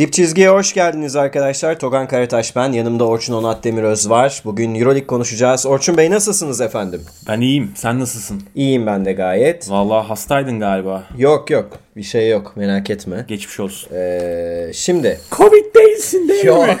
[0.00, 1.78] Dip çizgiye hoş geldiniz arkadaşlar.
[1.78, 2.72] Togan Karataş ben.
[2.72, 4.42] Yanımda Orçun Onat Demiröz var.
[4.44, 5.66] Bugün Euroleague konuşacağız.
[5.66, 7.02] Orçun Bey nasılsınız efendim?
[7.28, 7.72] Ben iyiyim.
[7.74, 8.42] Sen nasılsın?
[8.54, 9.70] İyiyim ben de gayet.
[9.70, 11.04] Vallahi hastaydın galiba.
[11.18, 11.78] Yok yok.
[11.96, 12.52] Bir şey yok.
[12.56, 13.24] Merak etme.
[13.28, 13.94] Geçmiş olsun.
[13.94, 15.20] Ee, şimdi.
[15.30, 16.80] Covid değilsin değil Yok.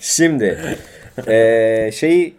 [0.00, 0.76] şimdi.
[1.28, 2.34] Ee, şeyi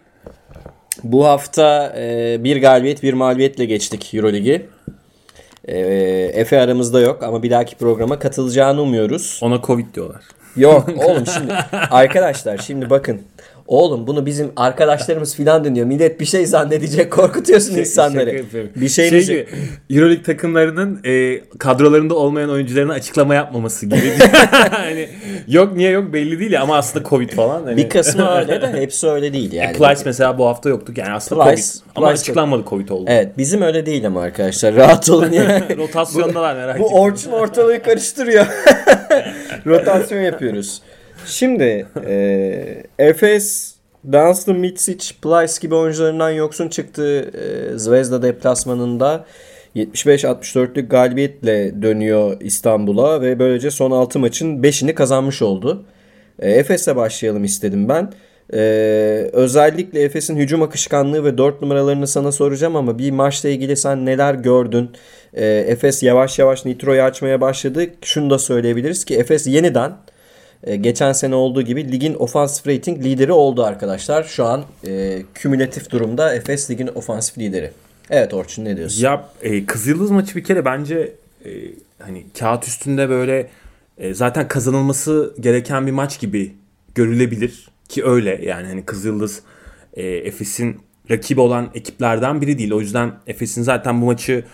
[1.04, 4.66] bu hafta e, bir galibiyet bir mağlubiyetle geçtik Euroligi.
[5.68, 5.76] E,
[6.34, 9.40] Efe aramızda yok ama bir dahaki programa katılacağını umuyoruz.
[9.42, 10.22] Ona Covid diyorlar.
[10.56, 11.54] Yok oğlum şimdi
[11.90, 13.22] arkadaşlar şimdi bakın.
[13.66, 15.86] Oğlum bunu bizim arkadaşlarımız filan dinliyor.
[15.86, 17.12] Millet bir şey zannedecek.
[17.12, 18.24] Korkutuyorsun insanları.
[18.24, 18.70] Şaka yapıyorum.
[18.76, 19.46] Bir şey, şey gibi,
[19.90, 24.12] Euroleague takımlarının e, kadrolarında olmayan oyuncularına açıklama yapmaması gibi.
[24.70, 25.08] hani,
[25.48, 27.62] yok niye yok belli değil ya ama aslında Covid falan.
[27.64, 27.76] Hani.
[27.76, 29.70] bir kısmı öyle de hepsi öyle değil yani.
[29.70, 30.92] E, Plyce mesela bu hafta yoktu.
[30.96, 31.82] Yani aslında Plyce- Covid.
[31.96, 33.04] Ama Plyce açıklanmadı Covid oldu.
[33.06, 34.74] Evet bizim öyle değil ama arkadaşlar.
[34.74, 35.76] Rahat olun yani.
[35.76, 36.98] Rotasyondalar merak Bu etme.
[36.98, 38.46] Orçun ortalığı karıştırıyor.
[39.66, 40.82] Rotasyon yapıyoruz.
[41.26, 43.74] Şimdi e, Efes
[44.12, 49.24] Dunstan, Mitsic, Plyce gibi oyuncularından yoksun çıktı e, Zvezda deplasmanında
[49.76, 55.84] 75-64'lük galibiyetle dönüyor İstanbul'a ve böylece son 6 maçın 5'ini kazanmış oldu.
[56.38, 58.12] E, Efes'le başlayalım istedim ben.
[58.54, 58.60] E,
[59.32, 64.34] özellikle Efes'in hücum akışkanlığı ve 4 numaralarını sana soracağım ama bir maçla ilgili sen neler
[64.34, 64.90] gördün?
[65.34, 67.86] E, Efes yavaş yavaş Nitro'yu açmaya başladı.
[68.02, 69.92] Şunu da söyleyebiliriz ki Efes yeniden
[70.64, 74.24] e, geçen sene olduğu gibi ligin ofansif rating lideri oldu arkadaşlar.
[74.24, 77.70] Şu an e, kümülatif durumda Efes ligin ofansif lideri.
[78.10, 79.02] Evet Orçun ne diyorsun?
[79.02, 81.12] Ya e, Kızıldız maçı bir kere bence
[81.44, 81.50] e,
[81.98, 83.50] hani kağıt üstünde böyle
[83.98, 86.52] e, zaten kazanılması gereken bir maç gibi
[86.94, 89.42] görülebilir ki öyle yani hani Kızıldız
[89.94, 90.80] e, Efes'in
[91.10, 92.72] rakibi olan ekiplerden biri değil.
[92.72, 94.44] O yüzden Efes'in zaten bu maçı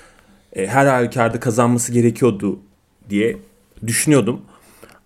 [0.52, 2.60] e, her halükarda kazanması gerekiyordu
[3.10, 3.36] diye
[3.86, 4.40] düşünüyordum.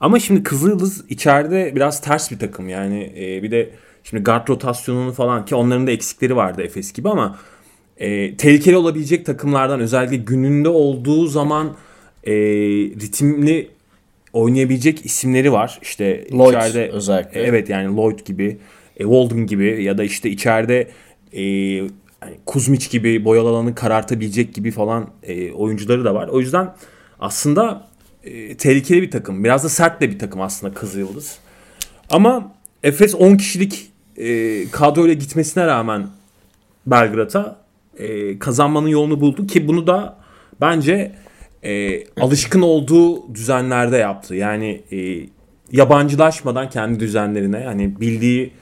[0.02, 3.70] Ama şimdi Kızıldız içeride biraz ters bir takım yani e, bir de
[4.04, 7.38] şimdi guard rotasyonunu falan ki onların da eksikleri vardı Efes gibi ama
[7.96, 11.76] e, tehlikeli olabilecek takımlardan özellikle gününde olduğu zaman
[12.24, 12.32] e,
[13.00, 13.70] ritimli
[14.32, 15.78] oynayabilecek isimleri var.
[15.82, 17.42] İşte Lloyd içeride özellikle.
[17.42, 18.58] evet yani Lloyd gibi,
[18.96, 20.88] e, Walden gibi ya da işte içeride
[21.32, 21.42] e,
[22.20, 26.28] hani Kuzmic gibi boyalı alanı karartabilecek gibi falan e, oyuncuları da var.
[26.28, 26.74] O yüzden
[27.20, 27.91] aslında
[28.24, 29.44] e, tehlikeli bir takım.
[29.44, 31.38] Biraz da sert de bir takım aslında Kızılyıldız.
[32.10, 32.52] Ama
[32.82, 36.06] Efes 10 kişilik e, kadroyla gitmesine rağmen
[36.86, 37.56] Belgrad'a
[37.98, 40.16] e, kazanmanın yolunu buldu ki bunu da
[40.60, 41.12] bence
[41.64, 44.34] e, alışkın olduğu düzenlerde yaptı.
[44.34, 45.26] Yani e,
[45.72, 48.52] yabancılaşmadan kendi düzenlerine yani bildiği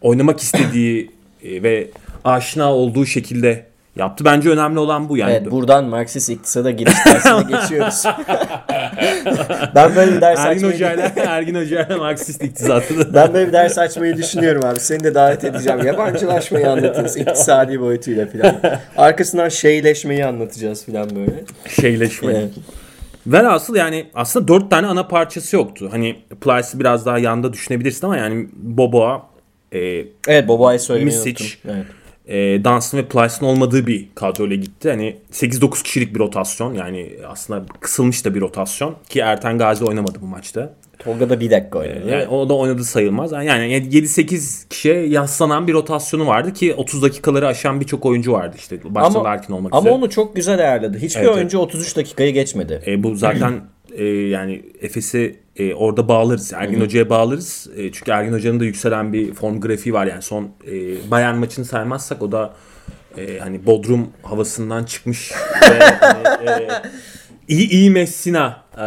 [0.00, 1.10] oynamak istediği
[1.44, 1.90] e, ve
[2.24, 3.69] aşina olduğu şekilde
[4.00, 4.24] yaptı.
[4.24, 5.32] Bence önemli olan bu yani.
[5.32, 8.04] Evet buradan Marksist iktisada giriş dersine geçiyoruz.
[9.74, 13.14] ben böyle bir ders Ergin açmayı, Hoca ile Ergin Hoca ile Marksist iktisatı.
[13.14, 14.80] ben böyle bir ders açmayı düşünüyorum abi.
[14.80, 15.86] Seni de davet edeceğim.
[15.86, 18.56] Yabancılaşmayı anlatırız iktisadi boyutuyla falan.
[18.96, 21.44] Arkasından şeyleşmeyi anlatacağız falan böyle.
[21.68, 22.32] Şeyleşme.
[22.32, 22.50] Evet.
[23.26, 25.88] Velhasıl yani aslında dört tane ana parçası yoktu.
[25.90, 29.22] Hani Plyce'ı biraz daha yanda düşünebilirsin ama yani Boboa,
[29.72, 29.78] e,
[30.28, 31.44] Evet Boboa'yı söylemeyi Misic.
[31.64, 31.86] Evet.
[32.30, 34.90] E, Dunstan ve Plyce'ın olmadığı bir kadroyla gitti.
[34.90, 40.18] Hani 8-9 kişilik bir rotasyon yani aslında kısılmış da bir rotasyon ki Erten Gazi oynamadı
[40.20, 40.74] bu maçta.
[40.98, 42.10] Tolga da bir dakika oynadı.
[42.10, 43.32] Yani o da oynadı sayılmaz.
[43.32, 48.78] Yani 7-8 kişiye yaslanan bir rotasyonu vardı ki 30 dakikaları aşan birçok oyuncu vardı işte
[48.84, 49.94] başta Ama, Larkin olmak ama üzere.
[49.94, 50.98] onu çok güzel ayarladı.
[50.98, 52.82] Hiçbir Evet, oyuncu 33 dakikayı geçmedi.
[52.86, 53.60] E, bu zaten
[53.92, 56.52] e, yani Efes'i e, orada bağlarız.
[56.52, 57.70] Ergin Hoca'ya bağlarız.
[57.76, 60.06] E, çünkü Ergin Hoca'nın da yükselen bir form grafiği var.
[60.06, 62.54] Yani son e, Bayern maçını saymazsak o da
[63.16, 65.32] e, hani Bodrum havasından çıkmış
[65.70, 66.68] ve hani, e,
[67.48, 68.80] iyi iyi Messina e,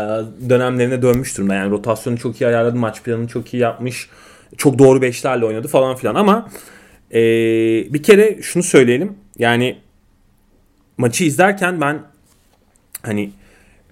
[0.49, 1.55] dönemlerine dönmüş durumda.
[1.55, 2.75] Yani rotasyonu çok iyi ayarladı.
[2.75, 4.09] Maç planını çok iyi yapmış.
[4.57, 6.49] Çok doğru beşlerle oynadı falan filan ama
[7.11, 7.19] e,
[7.93, 9.15] bir kere şunu söyleyelim.
[9.37, 9.77] Yani
[10.97, 11.99] maçı izlerken ben
[13.01, 13.31] hani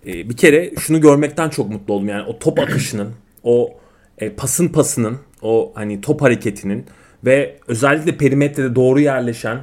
[0.08, 2.10] e, bir kere şunu görmekten çok mutlu oldum.
[2.10, 3.10] Yani o top akışının,
[3.44, 3.74] o
[4.18, 6.86] e, pasın pasının, o hani top hareketinin
[7.26, 9.60] ve özellikle perimetrede doğru yerleşen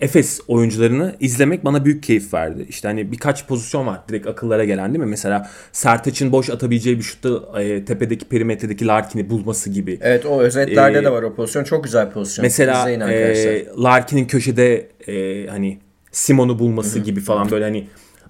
[0.00, 2.66] Efes oyuncularını izlemek bana büyük keyif verdi.
[2.68, 5.10] İşte hani birkaç pozisyon var direkt akıllara gelen değil mi?
[5.10, 9.98] Mesela Sertaç'ın boş atabileceği bir şutta e, tepedeki perimetredeki Larkin'i bulması gibi.
[10.02, 11.64] Evet o özetlerde Ee, de var o pozisyon.
[11.64, 12.44] Çok güzel bir pozisyon.
[12.44, 15.78] Mesela e, Larkin'in köşede e, hani
[16.12, 17.86] Simon'u bulması gibi falan böyle hani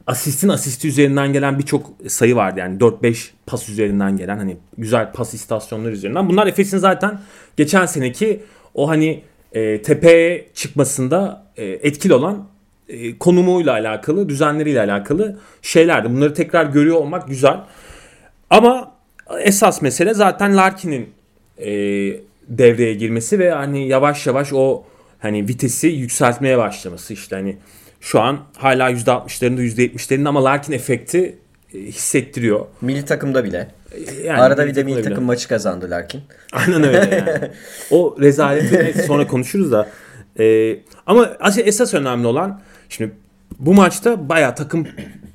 [0.09, 5.35] asistin asisti üzerinden gelen birçok sayı vardı yani 4-5 pas üzerinden gelen hani güzel pas
[5.35, 6.29] istasyonları üzerinden.
[6.29, 7.21] Bunlar Efes'in zaten
[7.57, 8.43] geçen seneki
[8.75, 9.23] o hani
[9.53, 12.49] e, tepeye çıkmasında e, etkili olan
[12.89, 16.11] e, konumuyla alakalı, düzenleriyle alakalı şeylerdi.
[16.11, 17.61] Bunları tekrar görüyor olmak güzel.
[18.51, 18.93] Ama
[19.41, 21.11] esas mesele zaten Larkin'in
[21.59, 21.71] e,
[22.49, 24.85] devreye girmesi ve hani yavaş yavaş o
[25.19, 27.57] hani vitesi yükseltmeye başlaması işte hani
[28.01, 31.39] şu an hala %60'larında %70'lerinde ama Larkin efekti
[31.75, 32.67] e, hissettiriyor.
[32.81, 33.69] Milli takımda bile.
[33.93, 35.25] E, Yani Arada bir de milli takım bile.
[35.27, 36.21] maçı kazandı Larkin.
[36.53, 37.51] Aynen öyle yani.
[37.91, 39.89] o rezaleti sonra konuşuruz da.
[40.41, 43.13] Ee, ama asıl esas önemli olan şimdi
[43.59, 44.87] bu maçta bayağı takım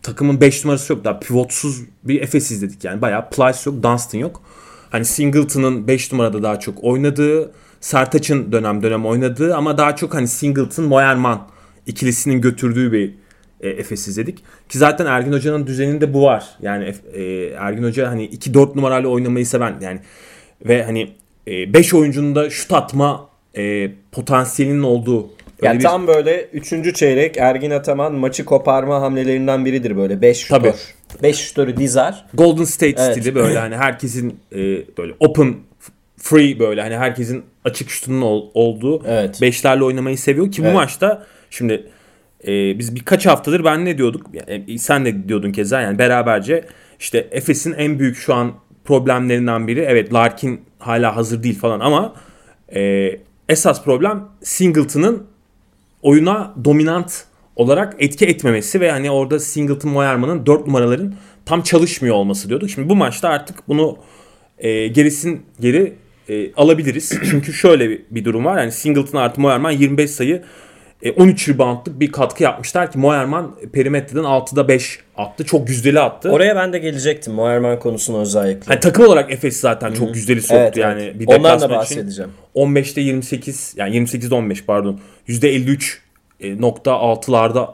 [0.04, 4.42] takımın 5 numarası yok daha pivotsuz bir Efes izledik yani bayağı Plyce yok Dunstan yok.
[4.90, 7.52] Hani Singleton'ın 5 numarada daha çok oynadığı
[7.82, 11.48] Sertaç'ın dönem dönem oynadığı ama daha çok hani Singleton Moerman
[11.88, 13.14] ikilisinin götürdüğü bir
[13.62, 14.38] e, Efes izledik.
[14.70, 16.46] Ki zaten Ergin Hoca'nın düzeninde bu var.
[16.62, 17.24] Yani e,
[17.60, 20.00] Ergin Hoca hani 2-4 numarayla oynamayı seven yani
[20.66, 21.10] ve hani
[21.48, 25.28] 5 oyuncunun da şut atma e, potansiyelinin olduğu öyle
[25.68, 26.94] Yani bir- tam böyle 3.
[26.96, 30.22] çeyrek Ergin Ataman maçı koparma hamlelerinden biridir böyle.
[30.22, 30.60] 5 şutör.
[30.60, 31.24] Tabii.
[31.24, 32.26] 5 şutörü dizer.
[32.34, 33.12] Golden State Evet.
[33.18, 34.58] stili böyle hani herkesin e,
[34.98, 35.56] böyle open
[36.18, 39.42] free böyle hani herkesin açık şutunun ol- olduğu Evet.
[39.42, 40.76] beşlerle oynamayı seviyor ki bu Evet.
[40.76, 41.88] maçta şimdi
[42.48, 46.66] e, biz birkaç haftadır ben ne diyorduk yani, sen de diyordun keza yani beraberce
[47.00, 48.54] işte Efes'in en büyük şu an
[48.86, 52.14] problemlerinden biri evet Larkin hala hazır değil falan ama
[52.76, 53.12] e,
[53.50, 55.24] esas problem Singleton'ın
[56.02, 61.14] oyuna dominant olarak etki etmemesi ve hani orada Singleton Moerman'ın 4 numaraların
[61.46, 62.70] tam çalışmıyor olması diyorduk.
[62.70, 63.98] Şimdi bu maçta artık bunu
[64.58, 65.94] e, gerisin geri
[66.30, 67.20] e, alabiliriz.
[67.30, 68.60] Çünkü şöyle bir, bir durum var.
[68.60, 70.44] Yani Singleton artı Moerman 25 sayı e,
[71.12, 75.46] 13 reboundlık bir katkı yapmışlar ki Moerman perimetreden 6'da 5 attı.
[75.46, 76.32] Çok yüzdeli attı.
[76.32, 78.66] Oraya ben de gelecektim Moerman konusuna özellikle.
[78.68, 81.02] Hani takım olarak Efes zaten çok yüzdeli soktu Evet, yani.
[81.02, 81.20] evet.
[81.20, 81.98] Bir Ondan da deplasman için.
[81.98, 82.32] bahsedeceğim.
[82.56, 85.00] 15'te 28 yani 28'de 15 pardon.
[85.28, 85.98] %53
[86.40, 87.70] e, nokta 6'larda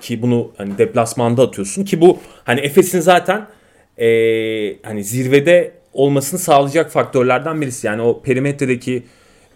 [0.00, 3.46] ki bunu hani deplasmanda atıyorsun ki bu hani Efes'in zaten
[3.98, 4.06] e,
[4.82, 7.86] hani zirvede olmasını sağlayacak faktörlerden birisi.
[7.86, 9.02] Yani o perimetredeki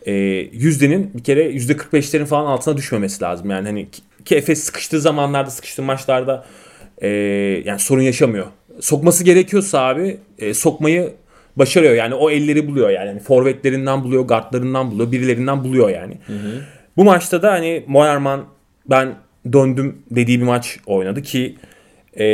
[0.07, 0.13] e,
[0.53, 3.51] yüzdenin bir kere yüzde 45'lerin falan altına düşmemesi lazım.
[3.51, 3.89] Yani hani
[4.25, 6.45] ki, Efes sıkıştığı zamanlarda sıkıştığı maçlarda
[6.99, 7.09] e,
[7.65, 8.47] yani sorun yaşamıyor.
[8.81, 11.13] Sokması gerekiyorsa abi e, sokmayı
[11.57, 11.95] başarıyor.
[11.95, 13.09] Yani o elleri buluyor yani.
[13.09, 16.19] yani forvetlerinden buluyor, guardlarından buluyor, birilerinden buluyor yani.
[16.97, 18.45] Bu maçta da hani Moerman
[18.91, 19.15] ben
[19.53, 21.57] döndüm dediği bir maç oynadı ki
[22.15, 22.25] e,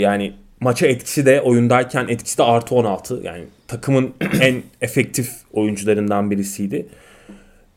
[0.00, 3.20] yani maça etkisi de oyundayken etkisi de artı 16.
[3.24, 6.86] Yani takımın en efektif oyuncularından birisiydi.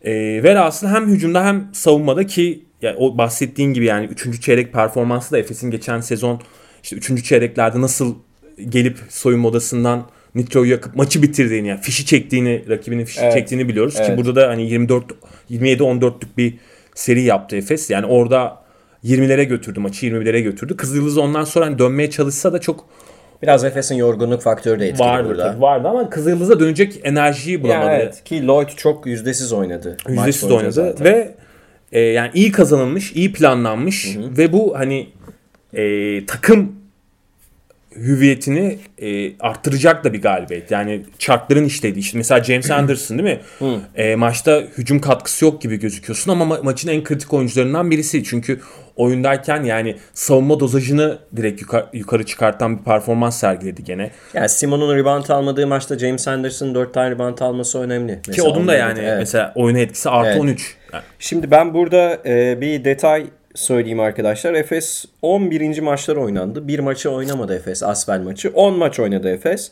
[0.05, 4.41] E, velhasıl hem hücumda hem savunmada ki yani o bahsettiğin gibi yani 3.
[4.41, 6.41] çeyrek performansı da Efes'in geçen sezon
[6.83, 7.25] işte 3.
[7.25, 8.15] çeyreklerde nasıl
[8.69, 13.33] gelip soyunma odasından Nitro'yu yakıp maçı bitirdiğini yani fişi çektiğini rakibinin fişi Evet.
[13.33, 14.17] çektiğini biliyoruz ki Evet.
[14.17, 15.05] burada da hani 24
[15.49, 16.53] 27 14'lük bir
[16.95, 17.89] seri yaptı Efes.
[17.89, 18.65] Yani orada
[19.03, 20.77] 20'lere götürdü maçı 20'lere götürdü.
[20.77, 22.85] Kızıldız ondan sonra hani dönmeye çalışsa da çok
[23.45, 25.51] Biraz Efes'in yorgunluk faktörü de etkili vardı burada.
[25.51, 27.85] tabii, vardı ama Kızıldız'a dönecek enerjiyi bulamadı.
[27.85, 29.97] Ya evet ki Lloyd çok yüzdesiz oynadı.
[30.09, 31.05] Yüzdesiz oynadı zaten.
[31.05, 31.35] ve
[31.91, 35.07] e, yani iyi kazanılmış, iyi planlanmış ve bu hani
[35.73, 36.75] e, takım
[37.95, 40.71] hüviyetini e, arttıracak da bir galibiyet.
[40.71, 42.01] Yani çarkların işlediği.
[42.01, 43.39] İşte mesela James Anderson değil mi?
[43.95, 48.23] E, maçta hücum katkısı yok gibi gözüküyorsun ama ma- maçın en kritik oyuncularından birisi.
[48.23, 48.59] Çünkü
[48.95, 54.11] oyundayken yani savunma dozajını direkt yuka- yukarı çıkartan bir performans sergiledi gene.
[54.33, 58.13] Yani Simon'un rebound almadığı maçta James Anderson'ın 4 tane rebound alması önemli.
[58.13, 59.15] Ki Mesela onun da yani evet.
[59.19, 60.41] mesela oyuna etkisi artı Evet.
[60.41, 60.75] 13.
[60.93, 64.53] Yani Şimdi ben burada e, bir detay söyleyeyim arkadaşlar.
[64.53, 65.79] Efes 11.
[65.79, 66.67] maçlar oynandı.
[66.67, 67.83] Bir maçı oynamadı Efes.
[67.83, 68.49] Asvel maçı.
[68.49, 69.71] 10 maç oynadı Efes.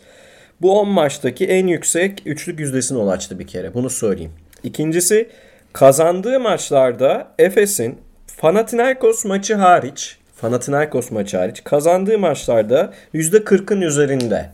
[0.61, 3.73] Bu 10 maçtaki en yüksek üçlük yüzdesine ulaştı bir kere.
[3.73, 4.31] Bunu söyleyeyim.
[4.63, 5.29] İkincisi
[5.73, 7.97] kazandığı maçlarda Efes'in
[8.37, 14.49] Panathinaikos maçı hariç Panathinaikos maçı hariç kazandığı maçlarda %40'ın üzerinde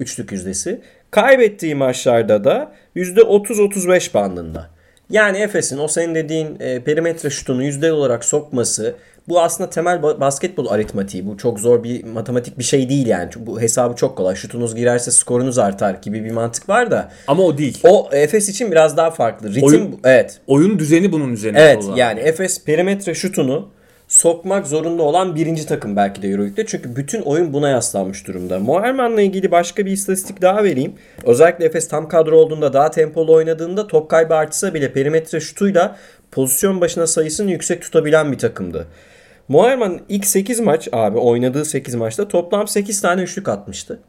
[0.00, 0.80] üçlük yüzdesi.
[1.10, 4.73] Kaybettiği maçlarda da %30-35 bandında.
[5.10, 8.94] Yani Efes'in o senin dediğin e, perimetre şutunu yüzde olarak sokması
[9.28, 11.26] bu aslında temel ba- basketbol aritmatiği.
[11.26, 13.30] Bu çok zor bir matematik bir şey değil yani.
[13.36, 14.34] Bu hesabı çok kolay.
[14.34, 17.12] Şutunuz girerse skorunuz artar gibi bir mantık var da.
[17.28, 17.78] ama o değil.
[17.84, 19.48] O Efes için biraz daha farklı.
[19.48, 20.40] Ritim Oyun- evet.
[20.46, 23.68] Oyun düzeni bunun üzerine Evet yani Efes perimetre şutunu
[24.14, 26.66] sokmak zorunda olan birinci takım belki de Euroleague'de.
[26.66, 28.58] Çünkü bütün oyun buna yaslanmış durumda.
[28.58, 30.92] Moerman'la ilgili başka bir istatistik daha vereyim.
[31.24, 35.96] Özellikle Efes tam kadro olduğunda daha tempolu oynadığında top kaybı artsa bile perimetre şutuyla
[36.32, 38.86] pozisyon başına sayısını yüksek tutabilen bir takımdı.
[39.48, 44.00] Moerman ilk 8 maç abi oynadığı 8 maçta toplam 8 tane üçlük atmıştı.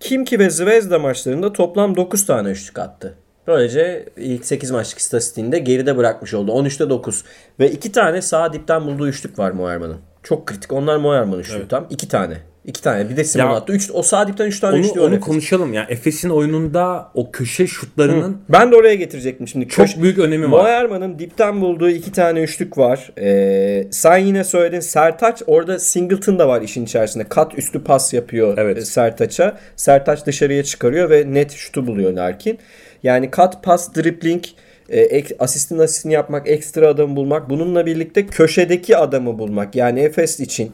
[0.00, 3.14] Kimki ve Zvezda maçlarında toplam 9 tane üçlük attı.
[3.46, 6.52] Böylece ilk 8 maçlık istatistiğinde geride bırakmış oldu.
[6.52, 7.24] 13'te 9.
[7.60, 9.98] Ve 2 tane sağ dipten bulduğu üçlük var Moerman'ın.
[10.22, 10.72] Çok kritik.
[10.72, 11.86] Onlar Moerman üçlüğü tam.
[11.90, 12.36] 2 tane.
[12.64, 13.08] İki tane.
[13.10, 13.72] Bir de Simon Ya- attı.
[13.72, 15.24] Üç, o sağ dipten üç tane Onu, üçlü onu Efes.
[15.26, 15.72] konuşalım.
[15.72, 19.68] Yani Efes'in oyununda o köşe şutlarının Ben de oraya getirecektim şimdi.
[19.68, 20.62] çok Köş- büyük önemi var.
[20.62, 23.12] Moerman'ın dipten bulduğu iki tane üçlük var.
[23.18, 27.24] Ee, sen yine söyledin Sertaç orada Singleton da var işin içerisinde.
[27.28, 28.78] Kat üstü pas yapıyor Evet.
[28.78, 29.58] e, Sertaç'a.
[29.76, 32.58] Sertaç dışarıya çıkarıyor ve net şutu buluyor Larkin.
[33.02, 34.44] Yani kat pas dribbling
[34.92, 37.50] e, asistin asistini yapmak, ekstra adamı bulmak.
[37.50, 39.76] Bununla birlikte köşedeki adamı bulmak.
[39.76, 40.72] Yani Efes için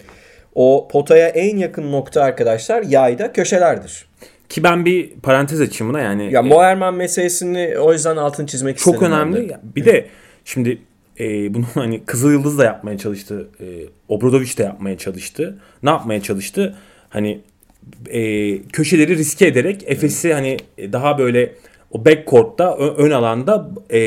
[0.54, 4.08] o potaya en yakın nokta arkadaşlar yayda köşelerdir.
[4.48, 6.32] Ki ben bir parantez açayım buna yani.
[6.32, 9.12] Ya e, Moerman meselesini o yüzden altını çizmek çok istedim.
[9.12, 9.16] de.
[9.16, 9.52] önemli.
[9.52, 10.06] Ya Bir de
[10.44, 10.78] şimdi
[11.20, 13.48] e, bunu hani Kızıl Yıldız da yapmaya çalıştı.
[13.60, 13.64] E,
[14.08, 15.58] Obradoviç de yapmaya çalıştı.
[15.82, 16.76] Ne yapmaya çalıştı?
[17.08, 17.40] Hani
[18.10, 21.52] e, köşeleri riske ederek Efes'i hani e, daha böyle
[21.90, 23.98] o backcourt'ta ön alanda e,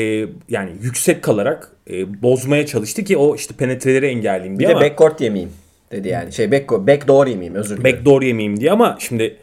[0.48, 4.80] yani yüksek kalarak e, bozmaya çalıştı ki o işte penetreleri engelleyeyim Bir diye de ama
[4.80, 5.52] backcourt yemeyeyim
[5.92, 6.32] dedi yani.
[6.32, 7.96] Şey back, back door yemeyeyim özür dilerim.
[7.96, 9.36] backdoor yemeyeyim diye ama şimdi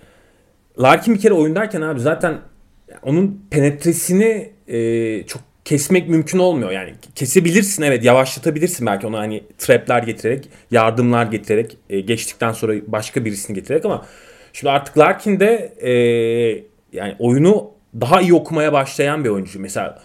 [0.79, 2.37] Larkin bir kere oyundayken abi zaten
[3.03, 6.71] onun penetresini e, çok kesmek mümkün olmuyor.
[6.71, 13.25] Yani kesebilirsin evet yavaşlatabilirsin belki ona hani trapler getirerek, yardımlar getirerek, e, geçtikten sonra başka
[13.25, 14.05] birisini getirerek ama
[14.53, 15.91] şimdi artık Larkin de e,
[16.93, 19.59] yani oyunu daha iyi okumaya başlayan bir oyuncu.
[19.59, 19.99] Mesela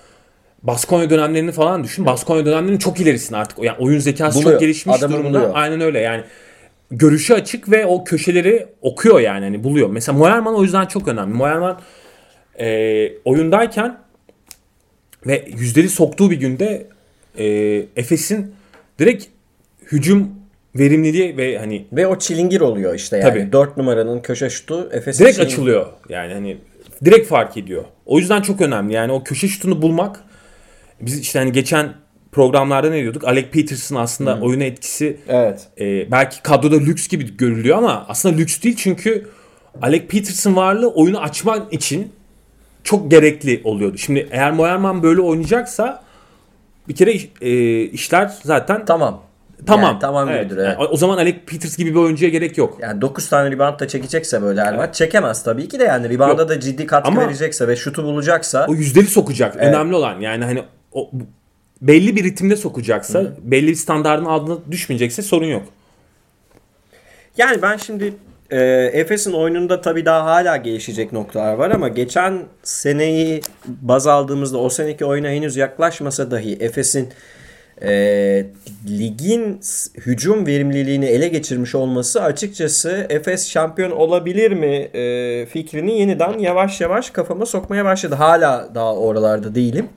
[0.62, 2.06] Baskonya dönemlerini falan düşün.
[2.06, 3.58] Baskonya dönemlerinin çok ilerisin artık.
[3.64, 4.52] Yani oyun zekası Buluyor.
[4.52, 5.28] çok gelişmiş Adamı durumda.
[5.38, 5.50] buluyor.
[5.54, 6.24] Aynen öyle yani.
[6.90, 9.90] Görüşü açık ve o köşeleri okuyor yani hani buluyor.
[9.90, 11.34] Mesela Moerman o yüzden çok önemli.
[11.34, 11.80] Moerman
[12.60, 13.98] e, oyundayken
[15.26, 16.86] ve yüzdeli soktuğu bir günde
[17.38, 17.46] e,
[17.96, 18.54] Efes'in
[18.98, 19.24] direkt
[19.92, 20.30] hücum
[20.76, 23.28] verimliliği ve hani Ve o çilingir oluyor işte yani.
[23.28, 23.52] Tabii.
[23.52, 25.86] 4 numaranın köşe şutu Efes'in direkt çilingir- açılıyor.
[26.08, 26.56] Yani hani
[27.04, 27.84] direkt fark ediyor.
[28.06, 28.92] O yüzden çok önemli.
[28.92, 30.24] Yani o köşe şutunu bulmak
[31.00, 31.94] biz işte hani geçen
[32.32, 33.24] programlarda ne diyorduk?
[33.24, 35.68] Alec Peterson aslında oyuna etkisi Evet.
[35.80, 39.28] e, belki kadroda lüks gibi görülüyor ama aslında lüks değil çünkü
[39.82, 42.12] Alec Peterson varlığı oyunu açmak için
[42.84, 43.98] çok gerekli oluyordu.
[43.98, 46.04] Şimdi eğer Moerman böyle oynayacaksa
[46.88, 49.22] bir kere e, işler zaten Tamam.
[49.66, 49.90] Tamam.
[49.90, 50.42] Yani tamam Evet.
[50.44, 50.76] gibidir, evet.
[50.78, 52.78] Yani o zaman Alec Peters gibi bir oyuncuya gerek yok.
[52.82, 56.42] Yani 9 tane rebound da çekecekse böyle her maç çekemez tabii ki de yani rebound'a
[56.42, 56.48] Yok.
[56.48, 59.56] da ciddi katkı Ama- verecekse ve şutu bulacaksa O yüzdeli sokacak.
[59.56, 61.10] Önemli olan yani hani o
[61.82, 65.62] belli bir ritimde sokacaksa, belli bir standardın altına düşmeyecekse sorun yok.
[67.38, 68.14] Yani ben şimdi
[68.50, 68.60] e,
[68.92, 75.04] Efes'in oyununda tabii daha hala gelişecek noktalar var ama geçen seneyi baz aldığımızda o seneki
[75.04, 77.08] oyuna henüz yaklaşmasa dahi Efes'in
[77.82, 78.46] e,
[78.88, 79.60] ligin
[79.96, 87.10] hücum verimliliğini ele geçirmiş olması açıkçası Efes şampiyon olabilir mi e, fikrini yeniden yavaş yavaş
[87.10, 88.14] kafama sokmaya başladı.
[88.14, 89.88] Hala daha oralarda değilim.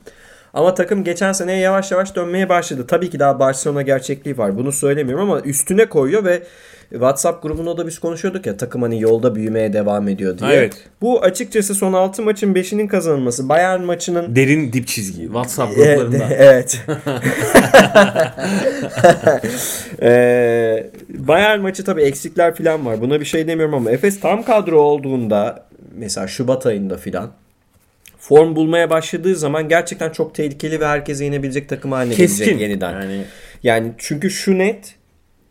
[0.58, 2.86] Ama takım geçen seneye yavaş yavaş dönmeye başladı.
[2.88, 4.58] Tabii ki daha Barcelona gerçekliği var.
[4.58, 6.44] Bunu söylemiyorum ama üstüne koyuyor ve
[6.90, 10.52] WhatsApp grubunda da biz konuşuyorduk ya takım hani yolda büyümeye devam ediyor diye.
[10.52, 10.74] Evet.
[11.02, 13.50] Bu açıkçası son 6 maçın 5'inin kazanılması.
[13.50, 15.22] Bayern maçının Derin dip çizgi.
[15.24, 16.28] WhatsApp gruplarında.
[16.30, 16.82] evet.
[20.02, 23.02] Ee, Bayern maçı tabii eksikler falan var.
[23.02, 27.32] Buna bir şey demiyorum ama Efes tam kadro olduğunda mesela Şubat ayında filan
[28.28, 32.46] form bulmaya başladığı zaman gerçekten çok tehlikeli ve herkese yenebilecek takım haline Keskin.
[32.46, 32.92] gelecek yeniden.
[32.94, 33.24] Yani
[33.64, 34.96] Yani çünkü şu net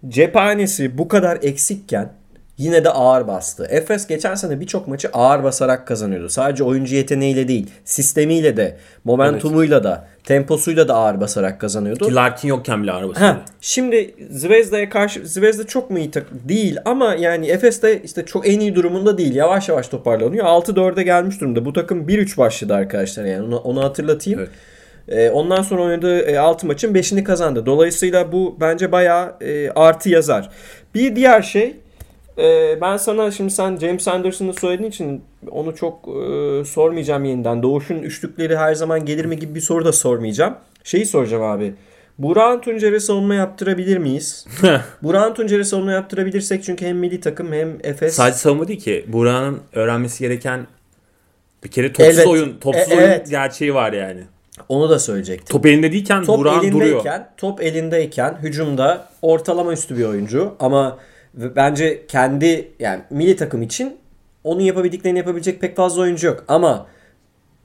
[0.08, 2.12] cephanesi bu kadar eksikken
[2.58, 3.66] yine de ağır bastı.
[3.70, 6.28] Efes geçen sene birçok maçı ağır basarak kazanıyordu.
[6.28, 12.08] Sadece oyuncu yeteneğiyle değil, sistemiyle de, momentumuyla da, temposuyla da ağır basarak kazanıyordu.
[12.08, 13.20] ki Larkin yokken bile arabası.
[13.20, 16.40] Ha, şimdi Zvezda'ya karşı Zvezda çok mu iyi takım?
[16.48, 19.34] Değil ama yani Efes de işte çok en iyi durumunda değil.
[19.34, 20.46] Yavaş yavaş toparlanıyor.
[20.46, 21.64] 6-4'e gelmiş durumda.
[21.64, 24.40] Bu takım 1-3 başladı arkadaşlar yani onu, onu hatırlatayım.
[24.40, 24.50] Evet.
[25.08, 27.66] Ee, ondan sonra oynadığı 6 maçın 5'ini kazandı.
[27.66, 30.50] Dolayısıyla bu bence bayağı e, artı yazar.
[30.94, 31.76] Bir diğer şey
[32.38, 37.62] e, ben sana şimdi sen James Anderson'ı söylediğin için onu çok e, sormayacağım yeniden.
[37.62, 40.54] Doğuş'un üçlükleri her zaman gelir mi gibi bir soru da sormayacağım.
[40.84, 41.74] Şeyi soracağım abi.
[42.18, 44.46] Burak'ın Tuncer'e savunma yaptırabilir miyiz?
[45.02, 48.14] Burak'ın Tuncer'e savunma yaptırabilirsek çünkü hem milli takım hem Efes.
[48.14, 49.04] Sadece savunma değil ki.
[49.08, 50.66] Burak'ın öğrenmesi gereken
[51.64, 52.26] bir kere topsuz Evet.
[52.26, 53.30] oyun, topsuz E- oyun evet.
[53.30, 54.20] gerçeği var yani.
[54.68, 55.52] Onu da söyleyecektim.
[55.52, 56.84] Top elinde değilken Top Burak'ın duruyor.
[56.86, 60.98] elindeyken, top elindeyken hücumda ortalama üstü bir oyuncu ama
[61.36, 63.96] v- bence kendi yani milli takım için
[64.44, 66.86] onun yapabildiklerini yapabilecek pek fazla oyuncu yok ama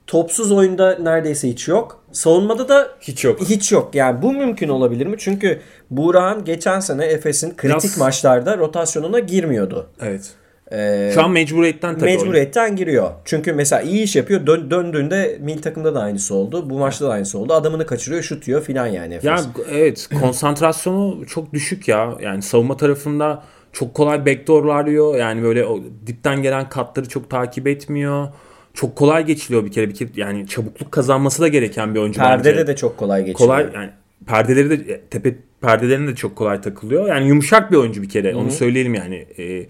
[0.06, 2.04] topsuz oyunda neredeyse hiç yok.
[2.12, 3.40] Savunmada da Hiç yok.
[3.40, 3.94] hiç yok.
[3.94, 5.16] Yani bu mümkün olabilir mi?
[5.18, 5.60] Çünkü
[5.90, 9.90] Burak'ın geçen sene Efes'in kritik Biraz- maçlarda rotasyonuna girmiyordu.
[10.00, 10.30] Evet.
[10.72, 12.04] Ee, Şu an mecburiyetten tabii.
[12.04, 13.10] Mecburiyetten giriyor.
[13.24, 14.46] Çünkü mesela iyi iş yapıyor.
[14.46, 16.70] Dön, döndüğünde milli takımda da aynısı oldu.
[16.70, 17.54] Bu maçta da aynısı oldu.
[17.54, 19.24] Adamını kaçırıyor, şut yiyor filan yani Efes.
[19.24, 22.14] Ya evet konsantrasyonu çok düşük ya.
[22.20, 25.16] Yani savunma tarafında çok kolay backdoorlarlıyor.
[25.16, 28.28] Yani böyle o dipten gelen katları çok takip etmiyor.
[28.74, 32.52] Çok kolay geçiliyor bir kere bir kere yani çabukluk kazanması da gereken bir oyuncu Perdede
[32.56, 32.66] bence.
[32.66, 33.38] de çok kolay geçiyor.
[33.38, 33.90] kolay yani
[34.26, 37.08] perdeleri de tepe perdelerine de çok kolay takılıyor.
[37.08, 38.34] Yani yumuşak bir oyuncu bir kere.
[38.34, 39.26] Onu söyleyelim yani.
[39.38, 39.66] Ee, e,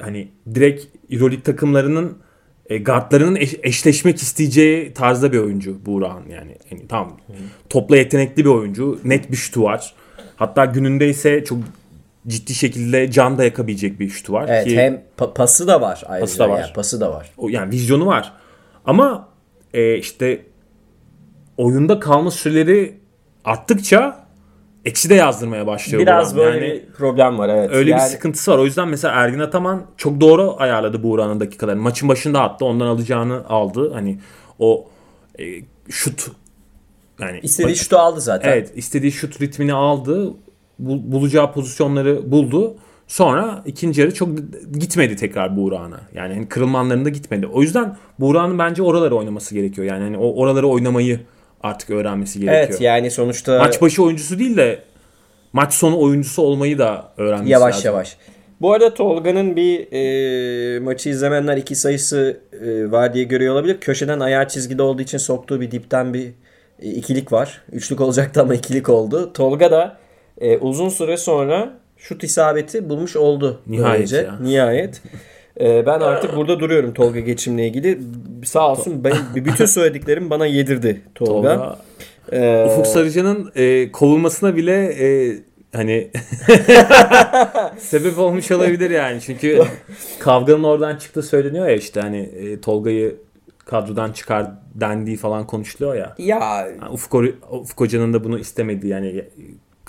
[0.00, 2.18] hani direkt EuroLeague takımlarının
[2.70, 6.56] e, guardlarının eş- eşleşmek isteyeceği tarzda bir oyuncu Buğra'nın yani.
[6.70, 7.16] yani tam
[7.68, 8.98] topla yetenekli bir oyuncu.
[9.04, 9.94] Net bir şutu var.
[10.36, 11.58] Hatta gününde ise çok
[12.26, 16.02] ciddi şekilde can da yakabilecek bir şutu var Evet ki hem pa- pası da var
[16.06, 16.26] ayrıca.
[16.26, 16.60] Pası da var.
[16.60, 17.30] Yani, pası da var.
[17.36, 18.32] o yani vizyonu var.
[18.84, 19.28] Ama
[19.74, 20.42] e, işte
[21.56, 23.00] oyunda kalma süreleri
[23.44, 24.26] arttıkça
[24.84, 26.02] eksi de yazdırmaya başlıyor.
[26.02, 27.70] Biraz böyle Yani bir problem var evet.
[27.72, 28.58] öyle yani, bir sıkıntısı var.
[28.58, 31.82] O yüzden mesela Ergin Ataman çok doğru ayarladı Buğra'nın dakikalarını.
[31.82, 32.64] Maçın başında attı.
[32.64, 33.92] Ondan alacağını aldı.
[33.92, 34.18] Hani
[34.58, 34.88] o
[35.38, 35.44] e,
[35.88, 36.30] şut
[37.20, 38.52] yani istediği şutu aldı zaten.
[38.52, 40.34] Evet istediği şut ritmini aldı.
[40.86, 42.76] Bul- bulacağı pozisyonları buldu.
[43.06, 44.28] Sonra ikinci yarı çok
[44.78, 46.00] gitmedi tekrar Buğra'na.
[46.14, 47.46] Yani hani kırılmanlarında gitmedi.
[47.46, 49.86] O yüzden Buğra'nın bence oraları oynaması gerekiyor.
[49.86, 51.20] Yani hani o oraları oynamayı
[51.62, 52.68] artık öğrenmesi gerekiyor.
[52.68, 54.82] Evet yani sonuçta Maç başı oyuncusu değil de
[55.52, 57.86] maç sonu oyuncusu olmayı da öğrenmesi yavaş lazım.
[57.86, 58.16] yavaş.
[58.60, 63.80] Bu arada Tolga'nın bir e, maçı izlemeyenler iki sayısı e, var diye görüyor olabilir.
[63.80, 66.28] Köşeden ayar çizgide olduğu için soktuğu bir dipten bir
[66.82, 67.62] e, ikilik var.
[67.72, 69.32] Üçlük olacaktı ama ikilik oldu.
[69.32, 69.99] Tolga da
[70.40, 73.60] e, uzun süre sonra şut isabeti bulmuş oldu.
[73.66, 74.16] Nihayet böylece.
[74.16, 74.38] ya.
[74.40, 75.02] Nihayet.
[75.60, 77.98] E, ben artık burada duruyorum Tolga geçimle ilgili.
[78.44, 81.54] Sağ olsun ben, bütün söylediklerim bana yedirdi Tolga.
[81.56, 81.78] Tolga,
[82.32, 85.36] E, Ufuk Sarıcan'ın e, kovulmasına bile e,
[85.72, 86.10] hani
[87.78, 89.20] sebep olmuş olabilir yani.
[89.20, 89.62] Çünkü
[90.18, 93.16] kavganın oradan çıktığı söyleniyor ya işte hani e, Tolga'yı
[93.64, 96.14] kadrodan çıkar dendiği falan konuşuluyor ya.
[96.18, 99.24] ya Yani Ufuk, Ufuk Hoca'nın da bunu istemediği yani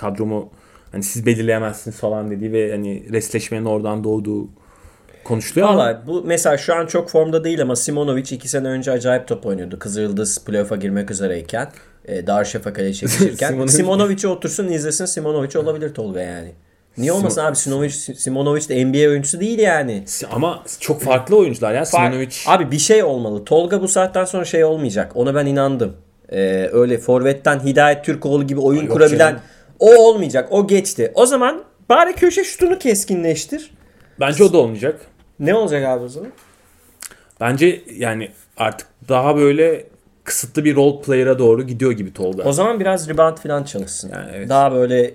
[0.02, 0.50] kadromu
[0.92, 4.48] hani siz belirleyemezsiniz falan dediği ve hani resleşmenin oradan doğduğu
[5.24, 8.92] konuşuluyor ama Valla bu mesela şu an çok formda değil ama Simonovic iki sene önce
[8.92, 9.80] acayip top oynuyordu.
[9.80, 11.68] Kızıldız playoff'a girmek üzereyken.
[12.06, 13.54] E, Darüşşafaka'ya çekişirken.
[13.54, 16.52] Simonovic- Simonovic'i otursun izlesin Simonovic olabilir Tolga yani.
[16.98, 20.04] Niye olmasın abi Simonovic, Simonovic de NBA oyuncusu değil yani.
[20.32, 21.86] ama çok farklı oyuncular ya.
[21.86, 23.46] Simonovic Abi bir şey olmalı.
[23.46, 25.12] Tolga bu saatten sonra şey olmayacak.
[25.16, 25.94] Ona ben inandım.
[26.32, 29.42] Ee, öyle forvetten Hidayet Türkoğlu gibi oyun Yok kurabilen canım.
[29.82, 30.48] O olmayacak.
[30.52, 31.12] O geçti.
[31.16, 33.72] O zaman bari köşe şutunu keskinleştir.
[34.20, 35.02] bence o da olmayacak.
[35.40, 36.32] Ne olacak abi o zaman?
[37.40, 39.86] Bence yani artık daha böyle
[40.24, 42.44] kısıtlı bir role player'a doğru gidiyor gibi Tolga.
[42.44, 44.12] O zaman biraz rebound falan çalışsın.
[44.14, 44.50] Yani evet.
[44.50, 45.14] Daha böyle e,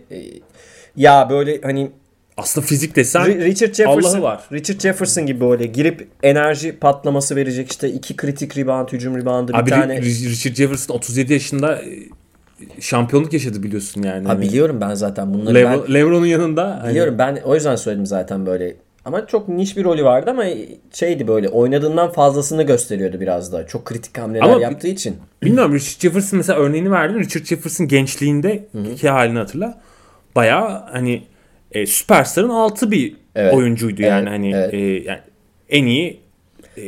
[0.96, 1.90] ya böyle hani
[2.36, 4.44] Aslında fizik desen Ri- Richard Jefferson var.
[4.52, 9.58] Richard Jefferson gibi böyle girip enerji patlaması verecek işte iki kritik rebound, hücum reboundu bir
[9.58, 9.96] Abi tane.
[9.98, 11.86] Ri- Richard Jefferson 37 yaşında e,
[12.80, 14.26] şampiyonluk yaşadı biliyorsun yani.
[14.26, 17.76] Ha, Hani biliyorum ben zaten bunları ben Lebron, Lebron'un yanında hani Biliyorum ben o yüzden
[17.76, 18.76] söyledim zaten böyle.
[19.04, 20.44] Ama çok niş bir rolü vardı ama
[20.92, 23.66] şeydi böyle oynadığından fazlasını gösteriyordu biraz da.
[23.66, 25.16] Çok kritik hamleler Ama yaptığı için.
[25.42, 27.18] Bilmiyorum Richard Jefferson mesela örneğini verdin.
[27.18, 28.64] Richard Jefferson gençliğinde
[28.96, 29.80] ki halini hatırla.
[30.36, 31.22] Bayağı hani
[31.72, 33.54] e, süperstarın altı bir Evet.
[33.54, 34.74] oyuncuydu Evet, yani hani evet.
[34.74, 35.20] e, yani
[35.68, 36.20] en iyi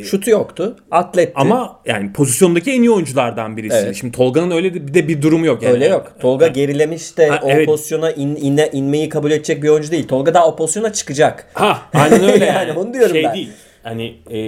[0.04, 0.76] Şutu yoktu.
[0.90, 1.32] Atletti.
[1.34, 3.76] ama yani pozisyondaki en iyi oyunculardan birisi.
[3.76, 3.96] Evet.
[3.96, 5.72] Şimdi Tolga'nın öyle de bir de bir durumu yok yani.
[5.72, 6.12] öyle yok.
[6.20, 7.66] Tolga gerilemiş de Ha, o evet.
[7.66, 10.08] pozisyona in, inle- inmeyi kabul edecek bir oyuncu değil.
[10.08, 11.46] Tolga daha o pozisyona çıkacak.
[11.54, 12.68] Ha aynen öyle yani.
[12.68, 13.34] Yani onu diyorum şey ben.
[13.34, 13.50] değil.
[13.82, 14.38] Hani e,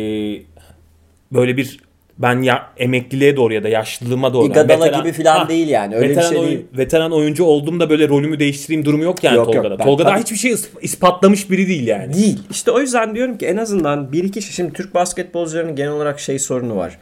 [1.32, 1.80] böyle bir
[2.22, 4.46] ben ya emekliliğe doğru ya da yaşlılığıma doğru.
[4.46, 5.96] Igadala veteran- gibi falan Ha, değil yani.
[5.96, 6.66] Öyle veteran bir şey değil.
[6.78, 9.54] Veteran oyuncu olduğumda böyle rolümü değiştireyim durumu yok yani Yok, yok.
[9.54, 9.78] Tolga'da.
[9.78, 12.14] Ben- Tolga daha tabii- hiçbir şey is- ispatlamış biri değil yani.
[12.14, 12.38] Değil.
[12.50, 16.38] İşte o yüzden diyorum ki en azından bir iki şimdi Türk basketbolcularının genel olarak şey
[16.38, 16.98] sorunu var.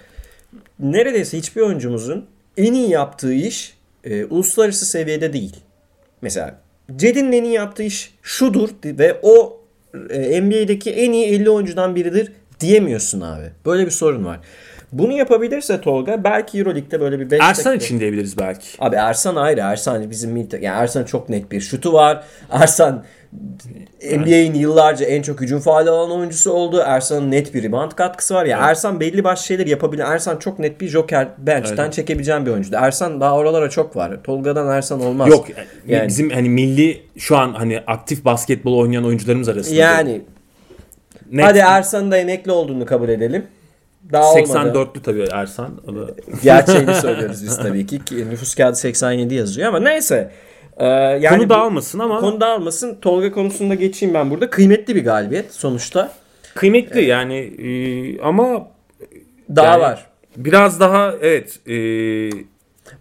[0.80, 2.26] Neredeyse hiçbir oyuncumuzun
[2.56, 5.56] en iyi yaptığı iş e, uluslararası seviyede değil.
[6.22, 6.60] Mesela
[6.96, 9.60] Cedi'nin en iyi yaptığı iş şudur ve o
[10.10, 13.44] e, NBA'deki en iyi 50 oyuncudan biridir diyemiyorsun abi.
[13.66, 14.40] Böyle bir sorun var.
[14.92, 18.66] Bunu yapabilirse Tolga belki Euroleague'de böyle bir 5 Ersan için diyebiliriz belki.
[18.78, 19.60] Abi Ersan ayrı.
[19.60, 22.24] Ersan bizim milli yani Ersan çok net bir şutu var.
[22.50, 23.04] Ersan
[24.12, 26.82] NBA'in yıllarca en çok hücum faali alan oyuncusu oldu.
[26.86, 28.44] Ersan'ın net bir rebound katkısı var.
[28.44, 30.02] Ya Ersan belli başlı şeyler yapabilir.
[30.06, 31.92] Ersan çok net bir joker bench'ten Evet.
[31.92, 32.70] çekebileceğin bir oyuncu.
[32.76, 34.22] Ersan daha oralara çok var.
[34.24, 35.28] Tolga'dan Ersan olmaz.
[35.28, 35.46] Yok
[35.86, 39.76] Yani- bizim hani milli şu an hani aktif basketbol oynayan oyuncularımız arasında.
[39.76, 40.20] Yani
[41.32, 43.46] Net hadi Ersan'ın da emekli olduğunu kabul edelim.
[44.12, 44.48] Daha olmadı.
[44.48, 45.80] 84'lü tabii Ersan.
[45.88, 46.10] O da
[46.42, 48.00] Gerçeğini söylüyoruz biz tabii ki.
[48.30, 50.30] Nüfus kağıdı 87 yazıyor ama neyse.
[50.76, 52.94] Ee, yani konu bu- dağılmasın ama Konu dağılmasın.
[53.00, 54.50] Tolga konusunda geçeyim ben burada.
[54.50, 56.12] Kıymetli bir galibiyet sonuçta.
[56.54, 58.66] kıymetli yani e, ama
[59.56, 60.06] Daha Yani- var.
[60.36, 61.74] biraz daha evet e,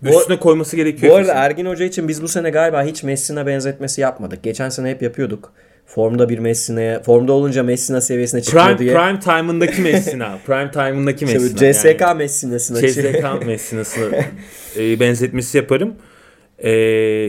[0.09, 1.11] üstüne koyması gerekiyor.
[1.11, 1.39] Bu arada kesin.
[1.41, 4.43] Ergin Hoca için biz bu sene galiba hiç Messina benzetmesi yapmadık.
[4.43, 5.53] Geçen sene hep yapıyorduk.
[5.87, 8.93] Formda bir Messina, formda olunca Messina seviyesine çıkıyor Prime, diye.
[8.93, 10.37] prime time'ındaki Messina.
[10.45, 11.73] Prime time'ındaki bu Messina.
[11.73, 12.17] CSK yani.
[12.17, 14.25] Messina'sına CSK Messina'sını
[14.77, 15.95] e, benzetmesi yaparım.
[16.63, 16.71] E,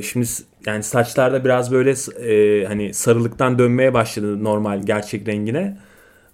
[0.03, 0.27] şimdi
[0.67, 5.77] yani saçlarda biraz böyle e, hani sarılıktan dönmeye başladı normal gerçek rengine.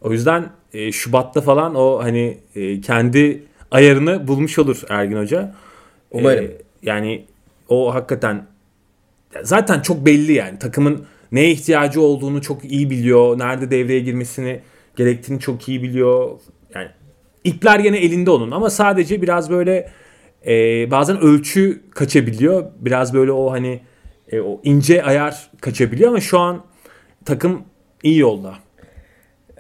[0.01, 5.55] O yüzden e, Şubat'ta falan o hani e, kendi ayarını bulmuş olur Ergin Hoca.
[6.11, 6.45] Umarım.
[6.45, 6.51] E,
[6.83, 7.25] yani
[7.69, 8.47] o hakikaten
[9.43, 13.39] zaten çok belli yani takımın neye ihtiyacı olduğunu çok iyi biliyor.
[13.39, 14.61] Nerede devreye girmesini
[14.97, 16.41] gerektiğini çok iyi biliyor.
[16.75, 16.89] Yani
[17.45, 19.91] ipler gene elinde onun ama sadece biraz böyle
[20.47, 20.53] e,
[20.91, 22.65] bazen ölçü kaçabiliyor.
[22.79, 23.81] Biraz böyle o hani
[24.33, 26.65] e, o ince ayar kaçabiliyor ama şu an
[27.25, 27.63] takım
[28.03, 28.55] iyi yolda.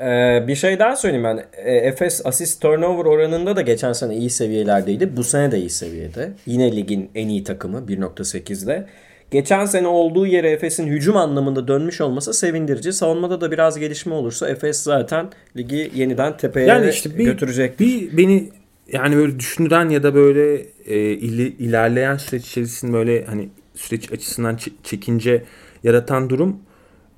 [0.00, 1.44] Ee, bir şey daha söyleyeyim ben.
[1.52, 5.16] Ee, Efes asist turnover oranında da geçen sene iyi seviyelerdeydi.
[5.16, 6.32] Bu sene de iyi seviyede.
[6.46, 8.86] Yine ligin en iyi takımı 1.8'de.
[9.30, 12.92] Geçen sene olduğu yere Efes'in hücum anlamında dönmüş olması sevindirici.
[12.92, 17.80] Savunmada da biraz gelişme olursa Efes zaten ligi yeniden tepeye Yani işte bir, götürecek.
[17.80, 18.50] bir beni
[18.92, 20.54] yani böyle düşündüren ya da böyle
[20.86, 25.44] e, ili- ilerleyen süreç içerisinde böyle hani süreç açısından çekince
[25.84, 26.56] yaratan durum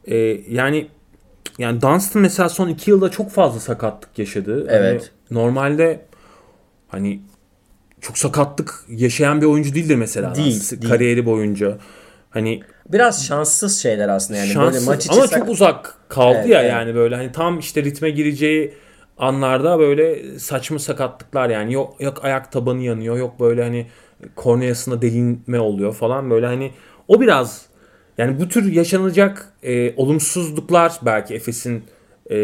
[0.07, 0.17] e,
[0.51, 0.87] yani
[1.59, 4.67] yani Dunstan mesela son iki yılda çok fazla sakatlık yaşadı.
[4.71, 5.11] Evet.
[5.29, 6.01] Hani normalde
[6.89, 7.21] hani
[8.01, 10.35] çok sakatlık yaşayan bir oyuncu değildir mesela.
[10.35, 10.93] Değil, değil.
[10.93, 11.79] Kariyeri boyunca.
[12.31, 14.47] Hani Biraz şanssız şeyler aslında yani.
[14.47, 16.73] Böyle şanssız maç içi ama sak- çok uzak kaldı Evet, ya evet.
[16.73, 18.75] yani böyle hani tam işte ritme gireceği
[19.19, 23.87] anlarda böyle saçma sakatlıklar yani yok yok ayak tabanı yanıyor yok böyle hani
[24.37, 26.71] korneasında delinme oluyor falan böyle hani
[27.09, 27.67] o biraz
[28.19, 31.85] yani bu tür yaşanacak e, olumsuzluklar belki Efes'in
[32.31, 32.37] e,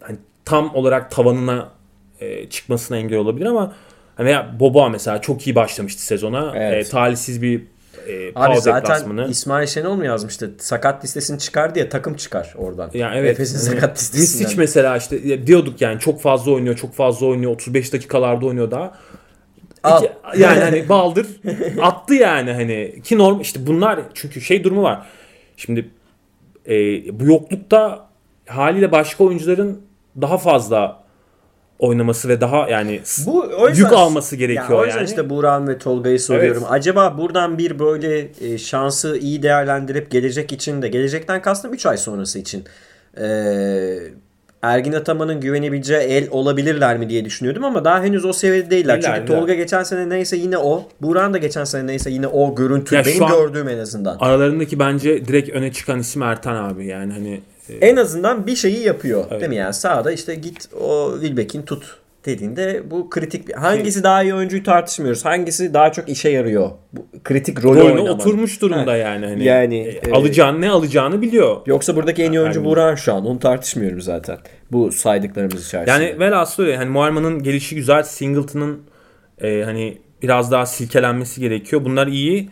[0.00, 1.68] hani tam olarak tavanına
[2.20, 3.74] e, çıkmasına engel olabilir ama
[4.20, 6.52] hani ya Boba mesela çok iyi başlamıştı sezona.
[6.56, 6.86] Evet.
[6.86, 7.62] E, talihsiz bir
[8.08, 9.28] e, Abi zaten deplasmanı.
[9.30, 10.54] İsmail Şenol mu yazmıştı?
[10.58, 12.90] Sakat listesini çıkar diye takım çıkar oradan.
[12.94, 13.30] Yani evet.
[13.30, 14.44] Efes'in Hani sakat listesinden.
[14.44, 17.52] Misic mesela işte diyorduk yani çok fazla oynuyor, çok fazla oynuyor.
[17.52, 18.94] 35 dakikalarda oynuyor daha.
[19.82, 20.04] Al.
[20.04, 21.26] İki- yani hani baldır
[21.80, 25.06] attı yani hani ki norm işte bunlar çünkü şey durumu var.
[25.56, 25.90] Şimdi
[26.68, 26.74] e,
[27.20, 28.08] bu yoklukta
[28.46, 29.82] haliyle başka oyuncuların
[30.20, 31.04] daha fazla
[31.80, 35.08] oynaması ve daha yani Bu yüzden- yük alması gerekiyor Ya o yüzden yani.
[35.08, 36.62] işte Buran ve Tolga'yı soruyorum.
[36.62, 36.72] Evet.
[36.72, 41.96] Acaba buradan bir böyle e, şansı iyi değerlendirip gelecek için de gelecekten kastım 3 ay
[41.96, 42.64] sonrası için
[43.20, 43.26] e,
[44.62, 49.02] Ergin Ataman'ın güvenebileceği el olabilirler mi diye düşünüyordum ama daha henüz o seviyede değiller.
[49.02, 49.32] Değiller, Çünkü.
[49.32, 50.88] Tolga geçen sene neyse yine o.
[51.02, 52.94] Buran da geçen sene neyse yine o görüntü.
[52.94, 54.16] Ya benim gördüğüm en azından.
[54.20, 57.40] Aralarındaki bence direkt öne çıkan isim Ertan abi yani hani
[57.80, 59.30] En azından bir şeyi yapıyor.
[59.30, 59.74] Değil mi yani?
[59.74, 65.24] Sağda işte git o Wilbeck'in tut dediğinde bu kritik bir- hangisi daha iyi oyuncuyu tartışmıyoruz.
[65.24, 66.70] Hangisi daha çok işe yarıyor.
[66.92, 68.10] Bu kritik rolü oynamak.
[68.10, 68.96] oturmuş durumda Ha.
[68.96, 71.56] yani hani Yani, e, e, alacağını ne alacağını biliyor.
[71.66, 72.70] Yoksa buradaki en iyi oyuncu Ergin.
[72.70, 73.26] Buran şu an.
[73.26, 74.38] Onu tartışmıyorum zaten.
[74.72, 75.90] Bu saydıklarımız içerisinde.
[76.04, 76.72] Yani velhasıl.
[76.72, 78.02] Hani Muarman'ın gelişi güzel.
[78.02, 78.80] Singleton'ın
[79.42, 81.84] e, hani biraz daha silkelenmesi gerekiyor.
[81.84, 82.48] Bunlar iyi.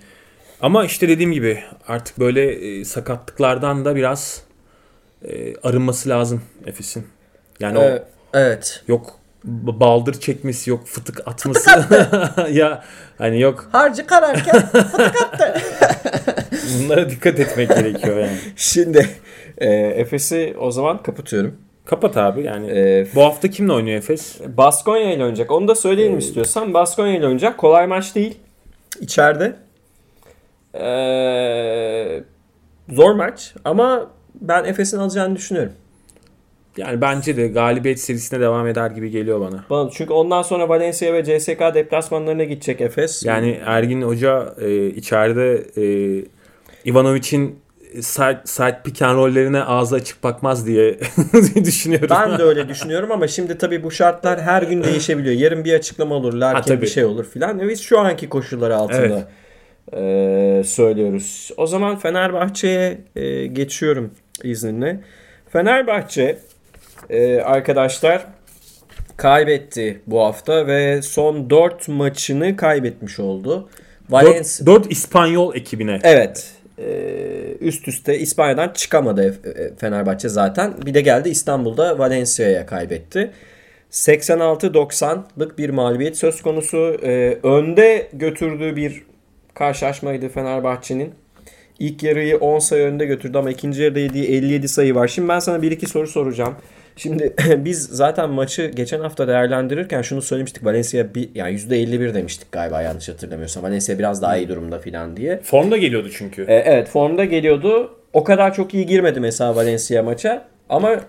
[0.60, 4.42] Ama işte dediğim gibi artık böyle e, sakatlıklardan da biraz
[5.24, 7.06] e, arınması lazım Efes'in.
[7.60, 8.02] Yani Ee,
[8.34, 8.82] evet.
[8.88, 9.10] o yok
[9.44, 11.70] b- baldır çekmesi yok fıtık atması
[12.50, 12.84] ya
[13.18, 14.62] hani yok Harcı kararken
[16.82, 18.36] bunlara dikkat etmek gerekiyor yani.
[18.56, 19.08] şimdi
[19.58, 21.56] e, Efes'i o zaman kapatıyorum.
[21.84, 22.70] Kapat abi yani.
[22.70, 24.40] E, Bu hafta kimle oynuyor Efes?
[24.56, 25.50] Baskonya ile oynayacak.
[25.50, 26.74] Onu da söyleyelim istiyorsan.
[26.74, 27.58] Baskonya ile oynayacak.
[27.58, 28.38] Kolay maç değil.
[29.00, 29.56] İçeride.
[30.74, 32.22] Ee,
[32.88, 35.72] zor maç ama ben Efes'in alacağını düşünüyorum.
[36.76, 39.64] Yani bence de galibiyet serisine devam eder gibi geliyor bana.
[39.70, 43.24] Bana, çünkü ondan sonra Valencia ve CSK deplasmanlarına gidecek Efes.
[43.24, 46.24] Yani Ergin Hoca e, içeride e,
[46.84, 47.58] Ivanovic'in
[48.00, 50.98] side, side pick and roll'lerine ağzı açık bakmaz diye
[51.64, 52.08] düşünüyorum.
[52.10, 55.34] ben de öyle düşünüyorum ama şimdi tabii bu şartlar her gün değişebiliyor.
[55.34, 56.82] Yarın bir açıklama olur, tabii.
[56.82, 57.68] bir şey olur filan.
[57.68, 59.28] Biz şu anki koşulları altında
[59.92, 61.50] e, söylüyoruz.
[61.56, 64.10] O zaman Fenerbahçe'ye e, geçiyorum
[64.44, 65.00] izninle.
[65.52, 66.38] Fenerbahçe
[67.10, 68.26] e, arkadaşlar
[69.16, 73.68] kaybetti bu hafta ve son 4 maçını kaybetmiş oldu.
[74.10, 75.98] Valencia 4, İspanyol ekibine.
[76.02, 76.54] Evet.
[76.78, 80.74] Ee, üst üste İspanya'dan çıkamadı e, Fenerbahçe zaten.
[80.86, 83.30] Bir de geldi İstanbul'da Valencia'ya kaybetti.
[83.90, 86.96] 86-90'lık bir mağlubiyet söz konusu.
[87.02, 89.02] Ee, önde götürdüğü bir
[89.54, 91.14] karşılaşmaydı Fenerbahçe'nin.
[91.78, 95.08] İlk yarıyı 10 sayı önde götürdü ama ikinci yarıda yediği 57 sayı var.
[95.08, 96.54] Şimdi ben sana bir iki soru soracağım.
[96.96, 100.64] Şimdi biz zaten maçı geçen hafta değerlendirirken şunu söylemiştik.
[100.64, 103.62] Valencia bir, yani %51 demiştik galiba yanlış hatırlamıyorsam.
[103.62, 105.40] Valencia biraz daha iyi durumda falan diye.
[105.42, 106.42] Formda geliyordu çünkü.
[106.42, 107.94] E, evet formda geliyordu.
[108.12, 110.48] o kadar çok iyi girmedi mesela Valencia maça.
[110.68, 111.00] Ama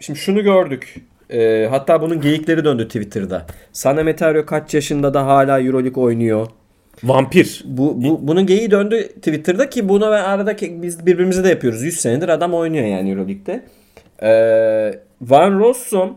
[0.00, 0.94] şimdi şunu gördük.
[1.30, 3.46] Ee, hatta bunun geyikleri döndü Twitter'da.
[3.72, 6.46] Sana Metario kaç yaşında da hala Euroleague oynuyor.
[7.04, 7.62] Vampir.
[7.66, 11.82] Bu, bu bunun geyiği döndü Twitter'da ki bunu ve arada biz birbirimize de yapıyoruz.
[11.82, 13.62] 100 senedir adam oynuyor yani Euroleague'de.
[14.22, 16.14] Ee, Van Rossum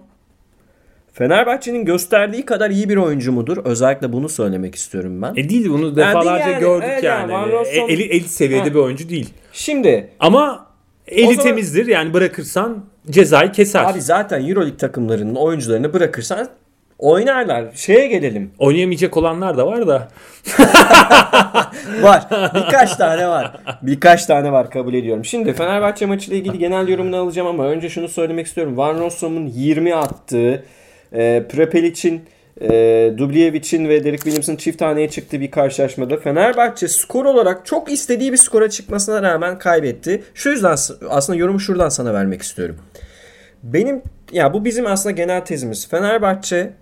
[1.14, 3.58] Fenerbahçe'nin gösterdiği kadar iyi bir oyuncu mudur?
[3.66, 5.34] Özellikle bunu söylemek istiyorum ben.
[5.36, 6.60] E değil bunu defalarca yani.
[6.60, 7.32] gördük Evet yani.
[7.32, 8.74] yani, Rossum- E- eli, eli seviyede Ha.
[8.76, 9.30] bir oyuncu değil.
[9.54, 10.66] Şimdi Ama
[11.08, 13.84] eli zaman- temizdir yani bırakırsan cezayı keser.
[13.84, 16.48] abi zaten Euroleague takımlarının oyuncularını bırakırsan
[17.00, 17.66] oynarlar.
[17.76, 18.52] Şeye gelelim.
[18.60, 20.08] Oynayamayacak olanlar da var da.
[22.02, 22.28] Var.
[22.56, 23.58] Birkaç tane var.
[23.82, 25.26] Birkaç tane var kabul ediyorum.
[25.26, 28.78] Şimdi Fenerbahçe maçıyla ilgili genel yorumunu alacağım ama önce şunu söylemek istiyorum.
[28.78, 30.64] Van Rossum'un 20 attığı,
[31.14, 32.22] e, Prepelic'in,
[32.62, 32.70] e,
[33.18, 38.38] Dubljevic'in ve Derek Williams'ın çift taneye çıktığı bir karşılaşmada Fenerbahçe skor olarak çok istediği bir
[38.38, 40.24] skora çıkmasına rağmen kaybetti.
[40.34, 40.76] Şu yüzden
[41.10, 42.76] aslında yorumu şuradan sana vermek istiyorum.
[43.64, 45.90] Benim ya bu bizim aslında genel tezimiz.
[45.90, 46.74] Fenerbahçe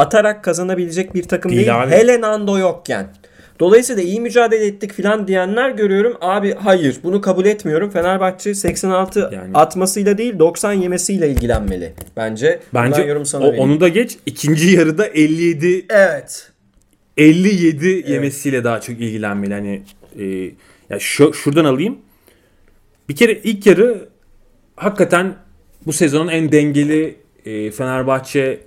[0.00, 1.82] atarak kazanabilecek bir takım Değil değil.
[1.82, 1.90] abi.
[1.90, 3.08] Hele Nando yokken.
[3.60, 6.16] Dolayısıyla iyi mücadele ettik filan diyenler görüyorum.
[6.20, 7.90] Abi hayır bunu kabul etmiyorum.
[7.90, 11.92] Fenerbahçe 86 Yani- atmasıyla değil 90 yemesiyle ilgilenmeli.
[12.16, 12.60] Bence.
[12.74, 13.64] Bence Ben yorum sana o- vereyim.
[13.70, 14.16] onu da geç.
[14.26, 16.50] İkinci yarıda 57 Evet.
[17.16, 19.54] 57 yemesiyle daha çok ilgilenmeli.
[19.54, 19.82] Hani
[20.18, 20.24] e,
[20.90, 21.98] ya şu şuradan alayım.
[23.08, 24.08] Bir kere ilk yarı
[24.76, 25.34] hakikaten
[25.86, 28.60] bu sezonun en dengeli e, Fenerbahçe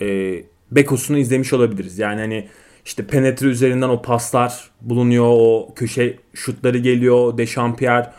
[0.00, 0.34] e,
[0.76, 1.98] Bekos'unu izlemiş olabiliriz.
[1.98, 2.48] Yani hani
[2.84, 8.12] işte penetre üzerinden o paslar bulunuyor, o köşe şutları geliyor, Dechampierre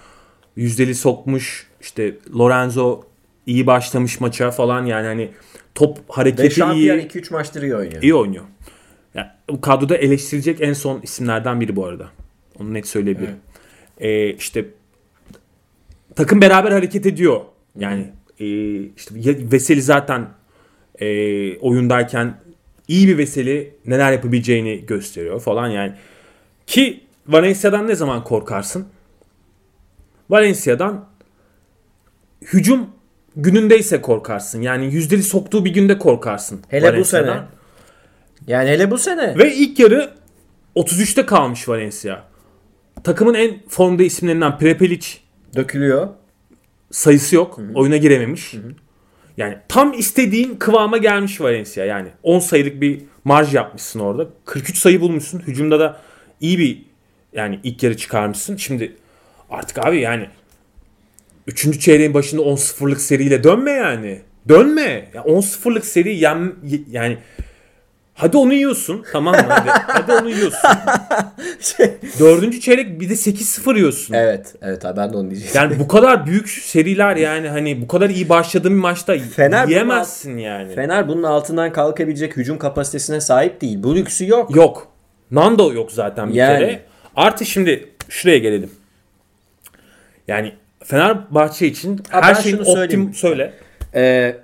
[0.56, 3.02] yüzdeli sokmuş, işte Lorenzo
[3.46, 5.32] iyi başlamış maça falan yani hani
[5.76, 6.50] top hareketi iyi.
[6.50, 8.02] Dechampierre 2-3 maçtır iyi oynuyor.
[8.02, 8.44] İyi oynuyor.
[9.16, 12.10] Yani bu kadroda eleştirilecek en son isimlerden biri bu arada.
[12.60, 13.36] Onu net söyleyebilirim.
[13.98, 14.66] Ee, işte
[16.16, 17.42] takım beraber hareket ediyor.
[17.80, 19.16] Yani e, işte
[19.52, 20.28] Veseli zaten
[21.04, 22.34] e, oyundayken
[22.88, 25.94] iyi bir Veseli neler yapabileceğini gösteriyor falan yani.
[26.68, 28.88] Ki Valencia'dan ne zaman korkarsın?
[30.30, 31.06] Valencia'dan
[32.42, 32.90] hücum
[33.36, 34.62] günündeyse korkarsın.
[34.62, 36.62] Yani yüzdeli soktuğu bir günde korkarsın.
[36.68, 37.40] Hele bu sene.
[38.48, 39.38] Yani hele bu sene.
[39.38, 40.14] Ve ilk yarı
[40.76, 42.24] 33'te kalmış Valencia.
[43.04, 45.08] Takımın en formda isimlerinden Prepelic
[45.56, 46.08] Dökülüyor.
[46.92, 47.60] sayısı yok.
[47.76, 48.56] Oyuna girememiş.
[49.38, 51.86] Yani tam istediğin kıvama gelmiş Valencia.
[51.86, 54.28] Yani 10 sayılık bir marj yapmışsın orada.
[54.46, 55.40] 43 sayı bulmuşsun.
[55.40, 56.02] Hücumda da
[56.42, 56.86] iyi bir
[57.34, 58.58] yani ilk yarı çıkarmışsın.
[58.58, 58.96] Şimdi
[59.50, 60.28] artık abi yani
[61.48, 61.80] 3.
[61.80, 64.22] çeyreğin başında 10-0'lık seriyle dönme yani.
[64.50, 65.10] Dönme.
[65.14, 66.56] Ya 10-0'lık seri yem,
[66.92, 67.18] yani
[68.14, 69.42] hadi onu yiyorsun tamam mı?
[69.50, 70.70] Hadi, hadi onu yiyorsun.
[72.20, 74.14] Dördüncü çeyrek bir de 8-0 yiyorsun.
[74.14, 74.56] Evet.
[74.62, 75.62] Evet abi ben de onu diyecektim.
[75.62, 80.38] Yani bu kadar büyük seriler yani hani bu kadar iyi başladığın bir maçta Fener yiyemezsin
[80.38, 80.76] yani.
[80.76, 83.84] Fener bunun altından kalkabilecek hücum kapasitesine sahip değil.
[83.84, 84.56] Bu lüksü yok.
[84.56, 84.88] Yok.
[85.32, 86.60] Nando yok zaten bir Yani.
[86.60, 86.80] kere.
[87.16, 88.72] Artı şimdi şuraya gelelim.
[90.28, 93.54] Yani Fenerbahçe için Ha, her şeyin optim söyle.
[93.96, 94.36] Ee,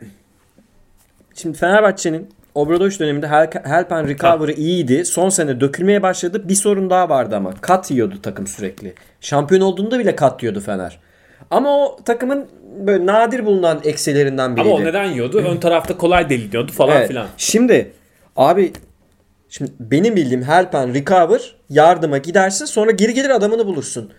[1.36, 2.29] şimdi Fenerbahçe'nin
[2.60, 3.28] Obradoviç döneminde
[3.63, 5.06] help and recovery iyiydi.
[5.06, 6.50] Son sene dökülmeye başladı.
[6.50, 7.54] Bir sorun daha vardı ama.
[7.62, 8.93] Kat yiyordu takım sürekli.
[9.22, 11.00] Şampiyon olduğunda bile kat yiyordu Fener.
[11.52, 12.48] Ama o takımın
[12.80, 14.69] böyle nadir bulunan eksilerinden biriydi.
[14.69, 15.38] Ama o neden yiyordu?
[15.38, 17.08] Ön tarafta kolay deliniyordu falan Evet.
[17.08, 17.28] filan.
[17.38, 17.91] Şimdi
[18.36, 18.74] abi
[19.50, 24.12] şimdi benim bildiğim help and recover yardıma gidersin sonra geri gelir adamını bulursun.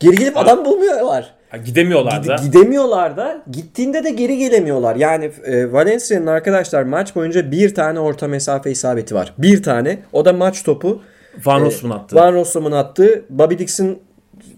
[0.00, 1.34] Geri gelip adam bulmuyorlar.
[1.48, 2.36] Ha, gidemiyorlar Gide- da.
[2.44, 4.96] gidemiyorlar da gittiğinde de geri gelemiyorlar.
[4.96, 9.34] Yani e, Valencia'nın arkadaşlar maç boyunca bir tane orta mesafe isabeti var.
[9.38, 9.98] Bir tane.
[10.12, 11.00] O da maç topu.
[11.44, 12.16] Van E, Rossum attı.
[12.16, 13.24] Van Rossum'un attığı.
[13.30, 13.98] Bobby Dixon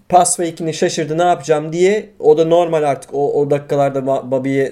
[0.09, 2.09] pas fake'ini şaşırdı ne yapacağım diye.
[2.19, 4.71] O da normal artık o, o dakikalarda Bobby'ye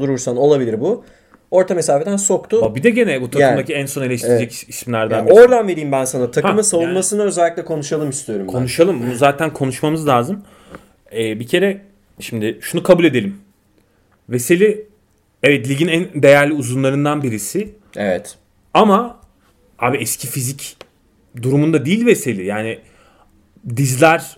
[0.00, 1.04] durursan olabilir bu.
[1.50, 2.74] Orta mesafeden soktu.
[2.74, 6.30] Bir de gene bu takımdaki en son eleştirecek isimlerden Yani oradan vereyim ben sana.
[6.30, 8.52] Takımın Ha, savunmasını özellikle konuşalım istiyorum ben.
[8.52, 9.02] Konuşalım.
[9.06, 10.42] Bunu zaten konuşmamız lazım.
[11.16, 11.80] Ee, bir kere
[12.20, 13.36] şimdi şunu kabul edelim.
[14.28, 14.86] Veseli
[15.42, 17.68] evet ligin en değerli uzunlarından birisi.
[17.96, 18.36] Evet.
[18.74, 19.20] Ama
[19.78, 20.76] abi eski fizik
[21.42, 22.44] durumunda değil Veseli.
[22.46, 22.78] Yani
[23.76, 24.36] dizler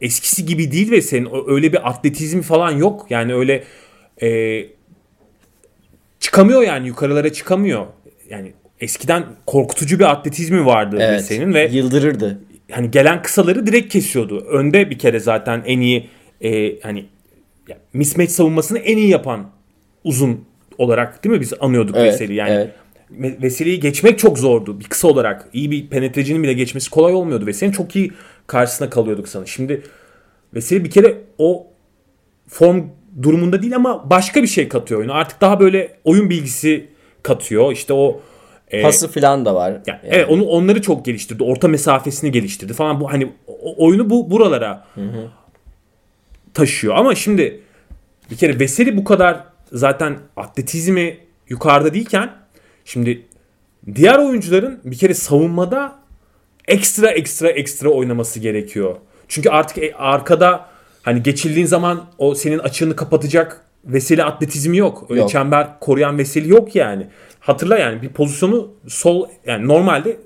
[0.00, 1.26] eskisi gibi değil Veseli'nin.
[1.26, 3.06] O- Öyle bir atletizmi falan yok.
[3.10, 3.64] Yani öyle
[4.22, 4.60] e,
[6.20, 7.86] çıkamıyor yani yukarılara çıkamıyor.
[8.30, 11.20] Yani eskiden korkutucu bir atletizmi vardı Evet.
[11.20, 12.38] Veseli'nin ve Yıldırırdı.
[12.70, 14.40] Hani gelen kısaları direkt kesiyordu.
[14.40, 16.08] Önde bir kere zaten en iyi
[16.40, 17.06] e, hani
[17.68, 19.50] ya, mismatch savunmasını en iyi yapan
[20.04, 20.44] uzun
[20.78, 22.50] olarak değil mi biz anıyorduk Evet, Veseli yani.
[22.50, 22.70] evet.
[23.42, 24.80] Veseli'yi geçmek çok zordu.
[24.80, 27.46] Bir kısa olarak iyi bir penetrecinin bile geçmesi kolay olmuyordu.
[27.46, 28.12] Veseli'nin çok iyi
[28.46, 29.46] karşısına kalıyorduk sana.
[29.46, 29.82] Şimdi
[30.54, 31.66] Veseli bir kere o
[32.48, 32.84] form
[33.22, 35.12] durumunda değil ama başka bir şey katıyor oyuna.
[35.14, 36.88] Artık daha böyle oyun bilgisi
[37.22, 37.72] katıyor.
[37.72, 38.20] İşte o
[38.70, 39.70] e, Pası falan da var.
[39.70, 40.00] yani, Yani.
[40.04, 41.42] Evet onu onları çok geliştirdi.
[41.42, 43.00] Orta mesafesini geliştirdi falan.
[43.00, 43.32] Bu hani
[43.76, 44.86] oyunu bu buralara
[46.54, 46.94] taşıyor.
[46.94, 47.60] Ama şimdi
[48.30, 52.30] bir kere Veseli bu kadar zaten atletizmi yukarıda değilken
[52.84, 53.22] şimdi
[53.94, 55.98] diğer oyuncuların bir kere savunmada
[56.68, 58.96] ekstra ekstra ekstra oynaması gerekiyor.
[59.28, 60.66] Çünkü artık e, arkada
[61.02, 65.06] hani geçildiğin zaman o senin açığını kapatacak Veseli atletizmi yok.
[65.10, 65.30] Öyle Yok.
[65.30, 67.06] çember koruyan Veseli yok yani.
[67.46, 70.16] Hatırla yani bir pozisyonu sol yani normalde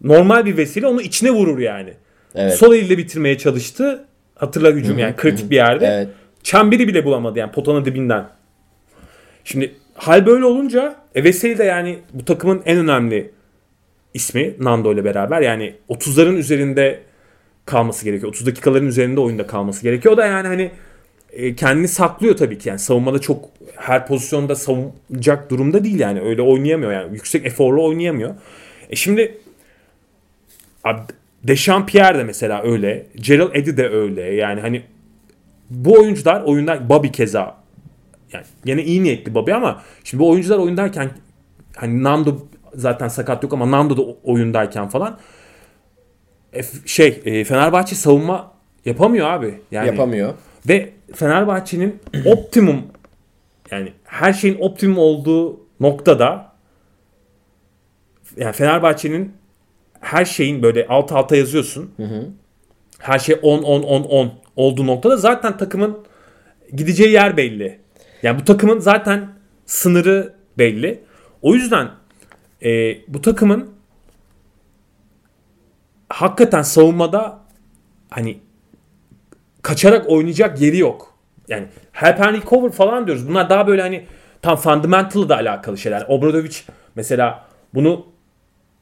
[0.00, 1.94] normal bir Veseli onu içine vurur yani.
[2.34, 2.54] Evet.
[2.54, 4.04] Sol elle bitirmeye çalıştı.
[4.34, 5.86] Hatırla hücum yani kritik bir yerde.
[5.86, 6.08] Evet.
[6.42, 8.28] Çemberi bile bulamadı yani potanın dibinden.
[9.44, 13.30] Şimdi hal böyle olunca e, Veseli de yani bu takımın en önemli
[14.14, 15.40] ismi Nando ile beraber.
[15.40, 17.00] Yani 30'ların üzerinde
[17.64, 18.28] kalması gerekiyor.
[18.28, 20.14] 30 dakikaların üzerinde oyunda kalması gerekiyor.
[20.14, 20.70] O da yani hani
[21.32, 22.68] e, kendini saklıyor tabii ki.
[22.68, 23.44] Yani savunmada çok
[23.76, 26.20] her pozisyonda savunacak durumda değil yani.
[26.20, 27.14] Öyle oynayamıyor yani.
[27.14, 28.34] Yüksek eforlu oynayamıyor.
[28.90, 29.38] E şimdi
[30.84, 31.00] abi
[31.44, 33.06] Dechampierre de mesela öyle.
[33.16, 34.22] Gerald Eddy de öyle.
[34.22, 34.82] Yani hani
[35.70, 37.56] bu oyuncular oyunda Bobby keza
[38.32, 41.10] yani yine iyi niyetli Bobby ama şimdi bu oyuncular oyundayken
[41.76, 45.18] hani Nando zaten sakat yok ama Nando da oyundayken falan
[46.52, 48.52] e, şey e, Fenerbahçe savunma
[48.84, 49.60] yapamıyor abi.
[49.70, 50.34] Yani Yapamıyor.
[50.68, 52.82] ve Fenerbahçe'nin optimum
[53.70, 56.52] yani her şeyin optimum olduğu noktada
[58.36, 59.32] yani Fenerbahçe'nin
[60.00, 61.94] her şeyin böyle alt alta yazıyorsun.
[62.98, 65.98] Her şey 10 10 10 10 olduğu noktada zaten takımın
[66.72, 67.78] gideceği yer belli.
[68.22, 69.28] Yani bu takımın zaten
[69.66, 71.00] sınırı belli.
[71.42, 71.90] O yüzden
[72.62, 73.70] e, bu takımın
[76.08, 77.38] hakikaten savunmada
[78.10, 78.38] hani
[79.66, 81.14] kaçarak oynayacak yeri yok.
[81.48, 83.28] Yani help and recover falan diyoruz.
[83.28, 84.04] Bunlar daha böyle hani
[84.42, 86.04] tam fundamental'la da alakalı şeyler.
[86.08, 86.56] Obradovic
[86.94, 88.06] mesela bunu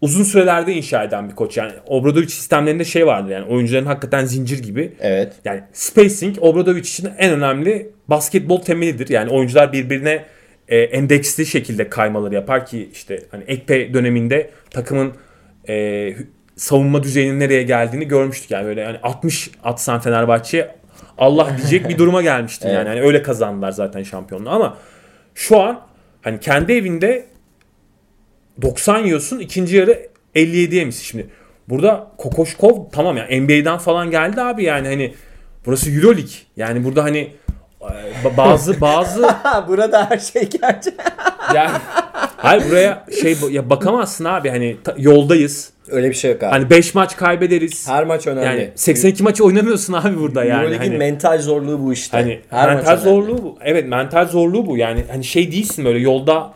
[0.00, 1.56] uzun sürelerde inşa eden bir koç.
[1.56, 4.92] Yani Obradovic sistemlerinde şey vardır yani oyuncuların hakikaten zincir gibi.
[5.00, 5.32] Evet.
[5.44, 9.08] Yani spacing Obradovic için en önemli basketbol temelidir.
[9.08, 10.24] Yani oyuncular birbirine
[10.68, 15.12] e, endeksli şekilde kaymaları yapar ki işte hani Ekpe döneminde takımın
[15.68, 16.14] e,
[16.56, 18.50] savunma düzeyinin nereye geldiğini görmüştük.
[18.50, 20.76] Yani böyle hani 60 atsan Fenerbahçe
[21.18, 22.88] Allah diyecek bir duruma gelmişti yani.
[22.94, 24.76] Hani öyle kazandılar zaten şampiyonluğu ama
[25.34, 25.80] şu an
[26.22, 27.26] hani kendi evinde
[28.62, 31.26] 90 yiyorsun ikinci yarı 57 yemişsin şimdi.
[31.68, 35.14] Burada Kokoşkov tamam ya NBA'den falan geldi abi yani hani
[35.66, 36.32] burası Euroleague.
[36.56, 37.18] Yani burada hani
[37.80, 37.84] e,
[38.24, 39.22] ba- bazı bazı
[39.68, 40.94] burada her şey gerçek.
[41.54, 41.70] yani
[42.36, 45.73] hayır buraya şey ya bakamazsın abi hani ta- yoldayız.
[45.90, 46.50] Öyle bir şey yok abi.
[46.50, 47.88] Hani 5 maç kaybederiz.
[47.88, 48.46] her maç önemli.
[48.46, 50.60] yani 82 maçı oynamıyorsun abi burada yani.
[50.62, 52.16] Euroleague'in Hani, mental zorluğu bu işte.
[52.16, 53.10] hani her mental maç önemli.
[53.26, 53.58] zorluğu bu.
[53.64, 54.76] Evet mental zorluğu bu.
[54.76, 56.52] Yani hani şey değilsin böyle yolda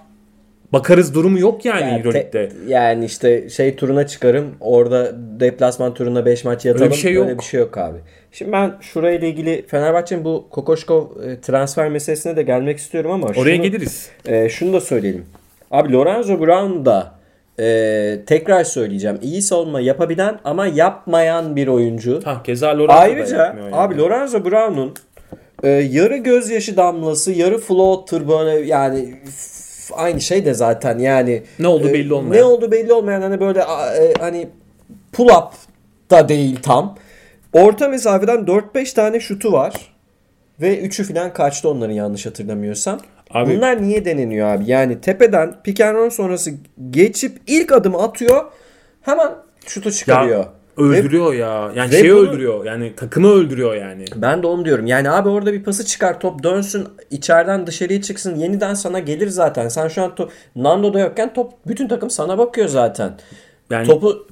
[0.72, 2.48] bakarız durumu yok yani, Yani, Euroleague'de.
[2.68, 4.54] yani işte şey turuna çıkarım.
[4.60, 6.84] Orada deplasman turuna 5 maç yatalım.
[6.84, 7.26] Öyle bir şey yok.
[7.28, 7.98] Öyle bir şey yok abi.
[8.32, 13.54] Şimdi ben şurayla ilgili Fenerbahçe'nin bu Kokoşkov e, transfer meselesine de gelmek istiyorum ama Oraya
[13.56, 14.08] şunu, geliriz.
[14.26, 15.26] e, şunu da söyleyelim.
[15.70, 17.17] Abi Lorenzo Brown da
[17.60, 19.18] e, tekrar söyleyeceğim.
[19.22, 22.20] iyi savunma yapabilen ama yapmayan bir oyuncu.
[22.24, 23.76] Ha keza Lorenzo da Ayrıca yapmıyor yani.
[23.76, 24.94] abi Lorenzo Brown'un
[25.62, 29.14] e, yarı gözyaşı damlası, yarı floater böyle yani
[29.92, 32.42] aynı şey de zaten yani Ne oldu e, belli olmayan.
[32.42, 34.48] Ne oldu belli olmayan hani böyle e, hani
[35.12, 35.52] pull up
[36.10, 36.96] da değil tam.
[37.52, 39.74] Orta mesafeden 4-5 tane şutu var.
[40.60, 43.00] Ve 3'ü falan kaçtı onların yanlış hatırlamıyorsam.
[43.30, 44.64] Abi- Bunlar niye deneniyor abi?
[44.66, 46.50] Yani tepeden pick and roll sonrası
[46.90, 48.44] geçip ilk adımı atıyor.
[49.02, 49.28] Hemen
[49.66, 50.38] şutu çıkarıyor.
[50.38, 51.72] Ya öldürüyor ya.
[51.74, 52.64] Yani ve şeyi bunu- öldürüyor.
[52.64, 54.04] Yani takımı öldürüyor yani.
[54.16, 54.86] Ben de onu diyorum.
[54.86, 59.68] Yani abi orada bir pası çıkar top dönsün içeriden dışarıya çıksın yeniden sana gelir zaten.
[59.68, 63.12] Sen şu an top, Nando'da yokken top bütün takım sana bakıyor zaten.
[63.70, 64.26] Yani Topu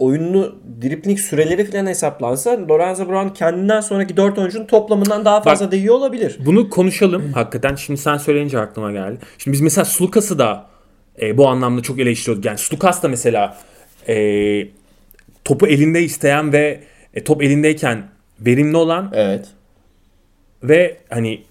[0.00, 5.94] oyununu dripling süreleri falan hesaplansa Lorenzo Brown kendinden sonraki 4 oyuncunun toplamından daha fazla değiyor
[5.94, 6.38] olabilir.
[6.46, 7.74] bunu konuşalım hakikaten.
[7.74, 9.18] Şimdi sen söyleyince aklıma geldi.
[9.38, 10.66] Şimdi biz mesela Sulukas'ı da
[11.22, 12.44] e, bu anlamda çok eleştiriyorduk.
[12.44, 13.56] Yani Sulukas da mesela
[14.08, 14.66] e,
[15.44, 16.80] topu elinde isteyen ve
[17.14, 18.02] e, top elindeyken
[18.40, 19.46] verimli olan Evet.
[20.62, 21.42] ve hani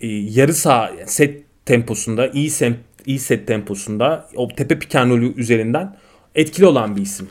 [0.00, 5.96] e, yarı sağ yani set temposunda iyi set, iyi set temposunda o tepe roll'ü üzerinden
[6.34, 7.28] etkili olan bir isim.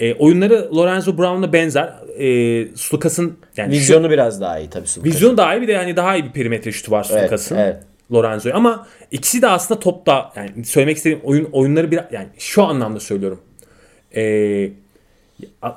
[0.00, 1.94] E, oyunları Lorenzo Brown'la benzer.
[2.18, 4.86] E, Sulukas'ın yani şu- Vizyonu biraz daha iyi tabii.
[4.86, 5.14] Sulukas'ın.
[5.16, 7.56] Vizyonu daha iyi bir de yani daha iyi bir perimetre şutu var Evet, Sulukas'ın.
[7.56, 7.76] evet.
[8.12, 13.00] Lorenzo'yu ama ikisi de aslında topta yani söylemek istediğim oyun oyunları bir yani şu anlamda
[13.00, 13.40] söylüyorum.
[14.16, 14.70] Ee,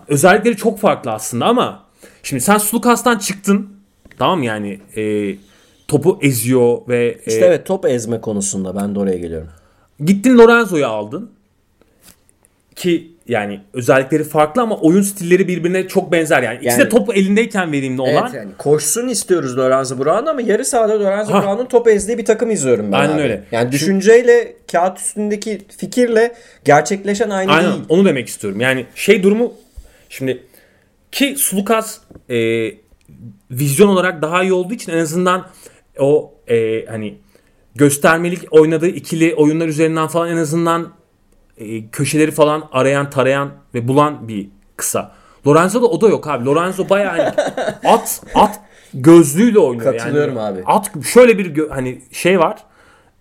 [0.08, 1.84] özellikleri çok farklı aslında ama
[2.24, 3.70] Şimdi sen Sulukas'tan çıktın.
[4.20, 5.36] Tamam yani e,
[5.88, 9.48] topu eziyor ve İşte e, evet top ezme konusunda ben de oraya geliyorum.
[10.06, 11.32] gittin Lorenzo'yu aldın.
[12.76, 16.56] Ki yani özellikleri farklı ama oyun stilleri birbirine çok benzer yani.
[16.56, 18.24] İkisi Yani- de top elindeyken verimli olan.
[18.24, 21.34] Evet yani koşsun istiyoruz Lorenzo Brown ama yarı sahada Lorenzo.
[21.34, 23.22] Brown'un top ezdiği bir takım izliyorum ben Aynen abi.
[23.22, 23.44] öyle.
[23.52, 26.34] Yani Şu- düşünceyle kağıt üstündeki fikirle
[26.66, 27.84] gerçekleşen aynı Aynen değil.
[27.90, 28.60] onu demek istiyorum.
[28.62, 29.54] Yani şey durumu
[30.10, 30.44] şimdi
[31.12, 31.98] ki Sulukas
[32.30, 32.36] e,
[33.52, 35.48] vizyon olarak daha iyi olduğu için en azından
[36.00, 37.16] o e, hani
[37.76, 40.90] göstermelik oynadığı ikili oyunlar üzerinden falan en azından
[41.58, 44.48] e, köşeleri falan arayan, tarayan ve bulan bir
[44.78, 45.12] kısa.
[45.48, 46.46] Lorenzo'da o da yok abi.
[46.46, 47.30] Lorenzo bayağı hani
[47.84, 48.60] at at
[48.94, 49.98] gözlüğüyle oynuyor.
[49.98, 50.48] Katılıyorum yani.
[50.48, 50.64] abi.
[50.66, 52.64] At şöyle bir gö- hani şey var.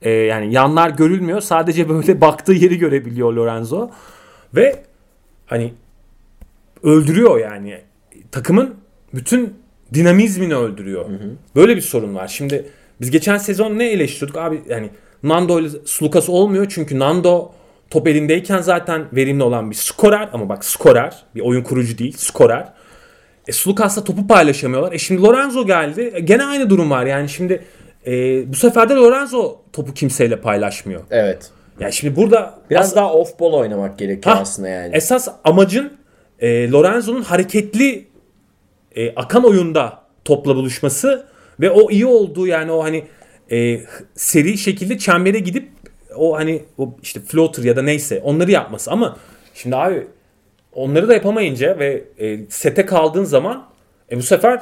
[0.02, 1.40] E, yani yanlar görülmüyor.
[1.40, 3.90] Sadece böyle baktığı yeri görebiliyor Lorenzo.
[4.54, 4.82] Ve
[5.46, 5.74] hani
[6.82, 7.78] öldürüyor yani.
[8.30, 8.74] Takımın
[9.14, 9.54] bütün
[9.94, 11.06] dinamizmini öldürüyor.
[11.56, 12.28] Böyle bir sorun var.
[12.28, 12.68] Şimdi
[13.00, 14.90] biz geçen sezon ne eleştirdik abi yani
[15.22, 17.52] Nando ile Sulukas olmuyor çünkü Nando
[17.92, 22.68] top elindeyken zaten verimli olan bir skorer ama bak skorer bir oyun kurucu değil skorer.
[23.48, 24.92] E, Sulukas'la topu paylaşamıyorlar.
[24.92, 26.10] E şimdi Lorenzo geldi.
[26.14, 27.06] E, gene aynı durum var.
[27.06, 27.64] Yani şimdi
[28.06, 28.12] e,
[28.52, 31.00] bu sefer de Lorenzo topu kimseyle paylaşmıyor.
[31.10, 31.50] Evet.
[31.80, 34.96] Yani şimdi burada Biraz as- daha off ball oynamak gerekiyor Ha, aslında yani.
[34.96, 35.92] Esas amacın
[36.40, 38.06] e, Lorenzo'nun hareketli
[38.96, 41.26] e, akan oyunda topla buluşması
[41.60, 43.04] ve o iyi olduğu yani o hani
[43.52, 43.80] e,
[44.14, 45.68] seri şekilde çembere gidip
[46.16, 49.16] o hani o işte floater ya da neyse onları yapması ama
[49.54, 50.06] şimdi abi
[50.74, 53.64] onları da yapamayınca ve e, sete kaldığın zaman
[54.10, 54.60] e, bu sefer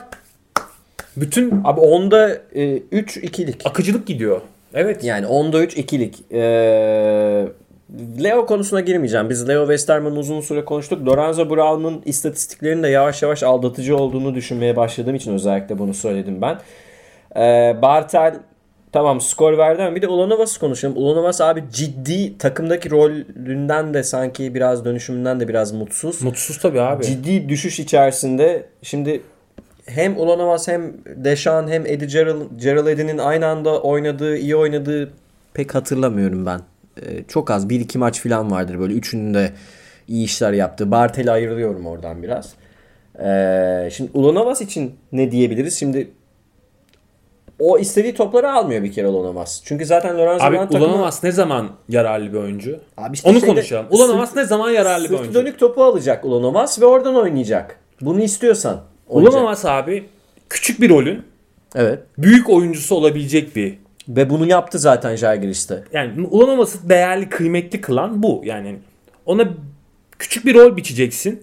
[1.16, 3.66] bütün Abi onda e, 3 ikilik.
[3.66, 4.40] akıcılık gidiyor.
[4.74, 5.04] Evet.
[5.04, 6.32] Yani onda 3 ikilik.
[6.32, 7.46] Ee,
[8.22, 9.30] Leo konusuna girmeyeceğim.
[9.30, 11.06] Biz Leo Westerman'ı uzun süre konuştuk.
[11.06, 16.58] Lorenzo Brown'un istatistiklerinin de yavaş yavaş aldatıcı olduğunu düşünmeye başladığım için özellikle bunu söyledim ben.
[17.36, 18.34] Ee, Bartel
[18.92, 20.96] tamam skor verdi ama bir de Ulanovas'ı konuşalım.
[20.96, 26.22] Ulanovas abi ciddi takımdaki rolünden de sanki biraz dönüşümünden de biraz mutsuz.
[26.22, 27.04] Mutsuz tabii abi.
[27.04, 28.66] Ciddi düşüş içerisinde.
[28.82, 29.22] Şimdi
[29.86, 32.06] hem Ulanovas hem Deşan hem Eddie
[32.56, 35.10] Gerald, Eddie'nin aynı anda oynadığı, iyi oynadığı
[35.54, 36.60] pek hatırlamıyorum ben.
[37.02, 37.68] Ee, çok az.
[37.68, 38.94] Bir iki maç falan vardır böyle.
[38.94, 39.52] Üçünün de
[40.08, 40.90] iyi işler yaptı.
[40.90, 42.54] Bartel'i ayırıyorum oradan biraz.
[43.24, 45.78] Ee, şimdi Ulanovas için ne diyebiliriz?
[45.78, 46.10] Şimdi
[47.60, 49.60] o istediği topları almıyor bir kere Ulanovas.
[49.64, 52.78] Çünkü zaten Lorenzo Abi Brown takımı- Ulanovas ne zaman yararlı bir oyuncu?
[52.96, 53.86] Abi işte Onu şeyde- konuşalım.
[53.90, 55.34] Ulanovas ne zaman yararlı bir oyuncu?
[55.34, 57.76] dönük topu alacak Ulanovas ve oradan oynayacak.
[58.00, 58.80] Bunu istiyorsan.
[59.08, 60.04] Ulanovas abi
[60.48, 61.22] küçük bir rolün
[61.74, 61.98] Evet.
[62.18, 65.84] büyük oyuncusu olabilecek bir Ve bunu yaptı zaten Žalgiris'te.
[65.92, 68.42] yani Ulanovas'ı değerli kıymetli kılan bu.
[68.44, 68.76] Yani
[69.26, 69.48] ona
[70.18, 71.42] küçük bir rol biçeceksin.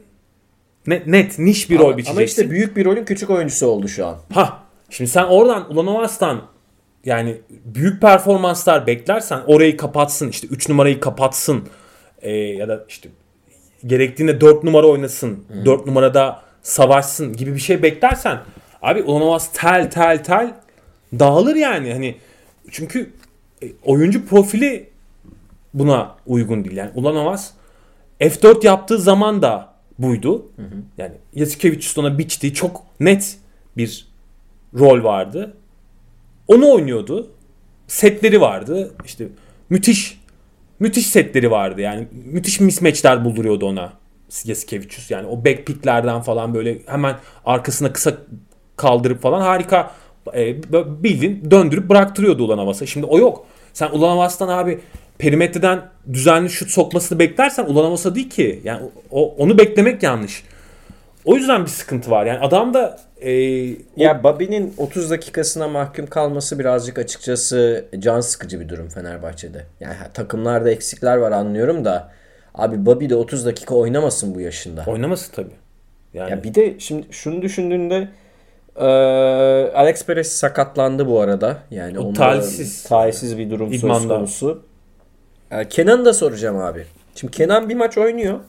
[0.88, 2.18] Net, net niş bir rol Ama, biçeceksin.
[2.18, 4.18] ama işte büyük bir rolün küçük oyuncusu oldu şu an.
[4.34, 4.60] Ha
[4.90, 6.42] şimdi sen oradan Ulanovas'tan
[7.06, 11.68] yani büyük performanslar beklersen orayı kapatsın işte 3 numarayı kapatsın
[12.22, 13.10] e, ya da işte
[13.86, 18.40] gerektiğinde 4 numara oynasın 4 numarada savaşsın gibi bir şey beklersen
[18.82, 20.54] abi Ulanovas tel tel tel
[21.20, 21.94] dağılır yani.
[21.94, 22.16] Hani
[22.72, 23.10] çünkü
[23.64, 24.90] e, oyuncu profili
[25.74, 26.78] buna uygun değil.
[26.78, 27.52] Yani Ulanovas
[28.22, 30.52] F4 yaptığı zaman da buydu.
[30.98, 33.38] Yani Yasikevicius ona biçtiği çok net
[33.78, 34.07] bir
[34.80, 35.54] rol vardı.
[36.48, 37.32] Onu oynuyordu.
[37.88, 38.92] Setleri vardı.
[39.06, 39.28] İşte
[39.70, 40.20] müthiş
[40.80, 41.82] müthiş setleri vardı.
[41.82, 43.94] Yani müthiş mismatchler bulduruyordu ona
[44.46, 45.12] Yasikevicius.
[45.12, 47.16] Yani o back picklerden falan böyle hemen
[47.46, 48.14] arkasına kısa
[48.76, 49.92] kaldırıp falan harika
[50.36, 50.64] e,
[51.04, 52.86] bildiğin döndürüp bıraktırıyordu Ulan Havas'a.
[52.86, 53.46] Şimdi o yok.
[53.74, 54.80] Sen Ulan Havas'tan abi
[55.18, 58.62] perimetreden düzenli şut sokmasını beklersen Ulan Havas'a değil ki.
[58.64, 60.44] Yani o, onu beklemek yanlış.
[61.28, 62.26] O yüzden bir sıkıntı var.
[62.26, 63.32] Yani adam da e,
[63.98, 69.64] Ya Bobby'nin 30 dakikasına mahkum kalması birazcık açıkçası can sıkıcı bir durum Fenerbahçe'de.
[69.80, 72.12] Yani takımlarda eksikler var anlıyorum da
[72.56, 74.84] abi Bobby de 30 dakika oynamasın bu yaşında.
[74.88, 75.54] oynaması tabii.
[76.14, 78.08] Yani Ya bir de şimdi şunu düşündüğünde
[78.80, 78.86] eee,
[79.76, 81.58] Alex Perez sakatlandı bu arada.
[81.72, 82.84] Yani O talihsiz.
[82.84, 84.16] talihsiz bir durum söz İdmanda.
[84.16, 84.64] konusu.
[85.52, 86.86] Ee, Kenan'ı da soracağım abi.
[87.16, 88.40] Şimdi Kenan bir maç oynuyor.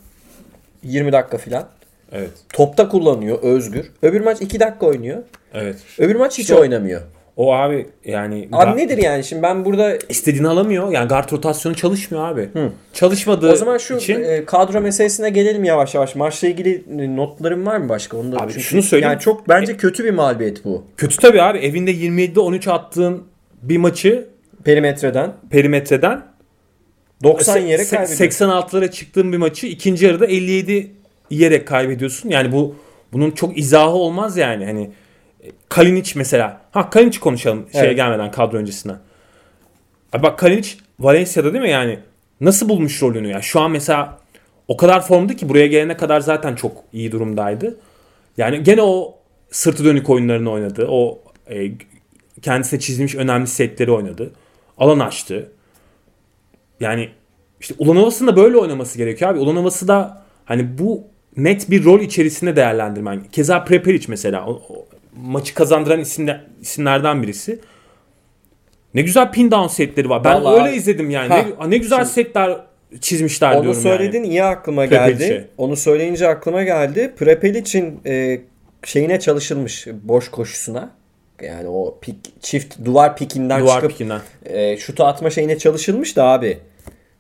[0.83, 1.65] 20 dakika filan.
[2.13, 2.31] Evet.
[2.53, 3.91] Topta kullanıyor özgür.
[4.03, 5.19] Öbür maç 2 dakika oynuyor.
[5.55, 5.77] Evet.
[5.99, 7.01] Öbür maç hiç İşte- oynamıyor.
[7.37, 10.93] O abi yani Abi nedir yani şimdi ben burada istediğini alamıyor.
[10.93, 12.49] Yani guard rotasyonu çalışmıyor abi.
[12.93, 16.15] Çalışmadığı o zaman şu için e, kadro meselesine gelelim yavaş yavaş.
[16.15, 18.17] Maçla ilgili e, notların var mı başka?
[18.17, 19.13] Onu da Abi çünkü- şunu söyleyeyim.
[19.13, 20.85] Yani çok bence kötü bir mağlubiyet bu.
[20.97, 21.59] kötü tabii abi.
[21.59, 23.23] Evinde 27'de 13 attığın
[23.63, 24.27] bir maçı
[24.65, 26.23] Perimetreden perimetreden
[27.23, 28.19] 90 se- yere se- kaybediyor.
[28.31, 30.91] 86'lara çıktığın bir maçı ikinci yarıda 57
[31.31, 32.29] yiyerek kaybediyorsun.
[32.29, 32.77] Yani bu
[33.13, 34.65] bunun çok izahı olmaz yani.
[34.65, 34.91] Hani
[35.43, 36.61] e, Kalinic mesela.
[36.71, 37.97] Ha Kalinic konuşalım şeye Evet.
[37.97, 38.99] gelmeden kadro öncesinden.
[40.13, 40.71] Abi bak Kalinic
[41.01, 41.99] Valencia'da değil mi yani?
[42.41, 43.43] Nasıl bulmuş rolünü ya?
[43.43, 44.19] Şu an mesela
[44.69, 47.77] o kadar formda ki buraya gelene kadar zaten çok iyi durumdaydı.
[48.37, 49.19] Yani gene o
[49.51, 50.87] sırtı dönük oyunlarını oynadı.
[50.91, 51.19] O
[51.51, 51.71] e,
[52.43, 54.33] kendisine çizilmiş önemli setleri oynadı.
[54.79, 55.53] Alan açtı.
[56.81, 57.09] Yani
[57.61, 59.39] işte Ulan Ovası'nın da böyle oynaması gerekiyor abi.
[59.39, 61.05] Ulan Ovası da hani bu
[61.39, 63.21] net bir rol içerisinde değerlendirmen.
[63.33, 64.87] Keza Prepelic mesela o, o
[65.23, 67.59] maçı kazandıran isimler, isimlerden birisi.
[68.95, 70.25] Ne güzel pin down setleri var.
[70.25, 71.29] Ben Vallahi- öyle izledim yani.
[71.29, 72.57] Ha, ne, ne güzel şimdi- setler
[73.01, 74.29] çizmişler Onu diyorum söyledin yani.
[74.29, 75.29] iyi aklıma Prepelic'e.
[75.29, 75.49] geldi.
[75.59, 77.15] Onu söyleyince aklıma geldi.
[77.19, 78.41] Prepelic'in e,
[78.85, 80.91] şeyine çalışılmış boş koşusuna.
[81.43, 84.21] Yani o pik, çift duvar pikinden Duvar çıkıp pikinden.
[84.45, 86.59] e, şutu atma şeyine çalışılmış da abi.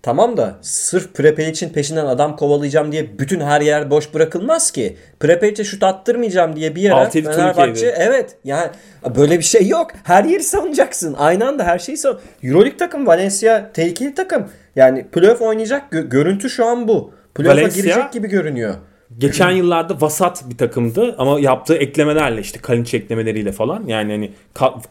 [0.03, 4.96] Tamam da sırf Prepelic'in peşinden adam kovalayacağım diye bütün her yer boş bırakılmaz ki.
[5.20, 8.70] Prepelic'e şut attırmayacağım diye bir yere Fenerbahçe evet yani
[9.16, 9.90] böyle bir şey yok.
[10.05, 11.14] Her yeri savunacaksın.
[11.18, 12.20] Aynı anda her şeyi savun.
[12.42, 14.49] Euroleague takım Valencia tehlikeli takım.
[14.76, 17.12] Yani playoff oynayacak gö- görüntü şu an bu.
[17.34, 18.74] Playoff'a Valencia- girecek gibi görünüyor.
[19.18, 24.32] Geçen yıllarda vasat bir takımdı ama yaptığı eklemelerle işte Kalinic eklemeleriyle falan yani hani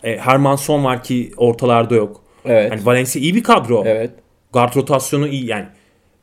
[0.04, 2.22] e, Hermanson var ki ortalarda yok.
[2.46, 2.72] Evet.
[2.72, 3.84] Hani Valencia iyi bir kadro.
[3.86, 4.12] Evet.
[4.58, 5.66] Guard rotasyonu iyi yani.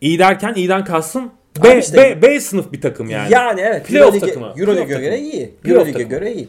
[0.01, 1.31] İyi derken iyiden kastım
[1.65, 3.33] B, Abi işte- B, B sınıf bir takım yani.
[3.33, 3.87] Yani, evet.
[3.87, 4.55] Playoff Euroleague'e- takımı.
[4.57, 5.55] Euroleague'e göre iyi.
[5.65, 6.49] Euroleague'e göre iyi.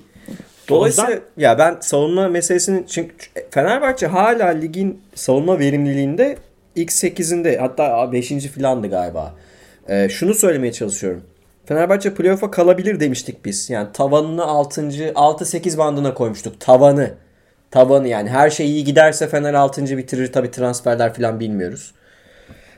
[0.69, 3.13] Dolayısıyla yüzden- ya ben savunma meselesini çünkü
[3.51, 6.37] Fenerbahçe hala ligin savunma verimliliğinde
[6.75, 8.47] ilk 8'inde hatta 5.
[8.49, 9.33] filandı galiba.
[9.89, 11.21] Ee, şunu söylemeye çalışıyorum.
[11.65, 13.69] Fenerbahçe playoff'a kalabilir demiştik biz.
[13.69, 15.11] Yani tavanını 6.
[15.15, 16.59] 6-8 bandına koymuştuk.
[16.59, 17.13] Tavanı.
[17.71, 19.97] Tavanı yani her şey iyi giderse Fener 6.
[19.97, 20.31] bitirir.
[20.31, 21.93] Tabi transferler falan bilmiyoruz.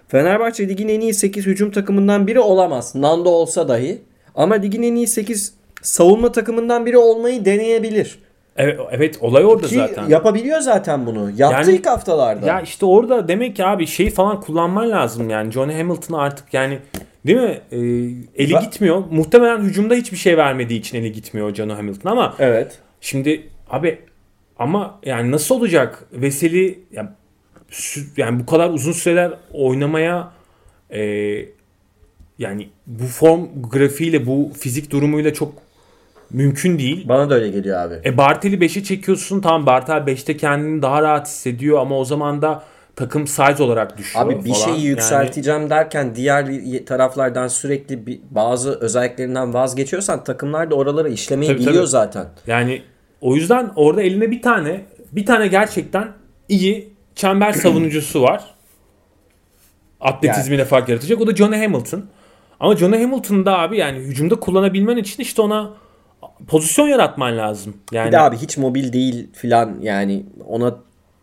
[0.08, 2.96] Fenerbahçe ligin en iyi 8 hücum takımından biri olamaz.
[2.96, 4.02] Nando olsa dahi.
[4.36, 8.20] Ama ligin en iyi 8 savunma takımından biri olmayı deneyebilir.
[8.58, 10.08] Evet, evet olay orada Ki zaten.
[10.10, 11.32] yapabiliyor zaten bunu.
[11.38, 12.46] Yaptı Yani- ilk haftalarda.
[12.48, 15.52] Ya işte orada demek ki abi şey falan kullanman lazım yani.
[15.52, 16.80] Johnny Hamilton'ı artık yani
[17.28, 17.60] değil mi?
[17.72, 17.78] Ee,
[18.44, 19.04] eli Ba- gitmiyor.
[19.12, 22.80] Muhtemelen hücumda hiçbir şey vermediği için eli gitmiyor Johnny Hamilton ama Evet.
[23.02, 24.00] Şimdi abi
[24.60, 26.04] ama yani nasıl olacak?
[26.14, 27.16] Veseli ya,
[27.72, 30.32] sü- yani bu kadar uzun süreler oynamaya
[30.90, 31.02] e,
[32.40, 35.54] yani bu form grafiğiyle bu fizik durumuyla çok
[36.32, 37.08] mümkün değil.
[37.10, 37.94] Bana da öyle geliyor abi.
[38.06, 39.42] E Bartel'i 5'e çekiyorsun.
[39.42, 42.64] Tamam Bartel 5'te kendini daha rahat hissediyor ama o zaman da
[42.96, 44.66] takım size olarak düşüyor Abi bir falan.
[44.66, 46.48] şeyi Yani- yükselteceğim derken diğer
[46.86, 51.88] taraflardan sürekli bir, bazı özelliklerinden vazgeçiyorsan takımlar da oralara işlemeyi Tabii, biliyor tabii.
[51.88, 52.26] zaten.
[52.48, 52.82] Yani
[53.28, 56.08] o yüzden orada eline bir tane bir tane gerçekten
[56.50, 58.44] iyi çember savunucusu var.
[60.02, 61.22] Atletizmiyle fark yaratacak.
[61.22, 62.06] O da Johnny Hamilton.
[62.60, 65.74] Ama Johnny Hamilton'da abi yani hücumda kullanabilmen için işte ona
[66.48, 67.78] pozisyon yaratman lazım.
[67.92, 70.76] Yani Bir de abi hiç mobil değil filan yani ona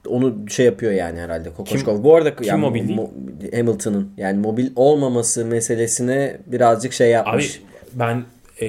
[0.09, 2.03] onu şey yapıyor yani herhalde Kokoşkov.
[2.03, 7.63] Bu arada yani mobil mo- Hamilton'ın yani mobil olmaması meselesine birazcık şey abi yapmış.
[7.93, 8.25] ben
[8.61, 8.67] e,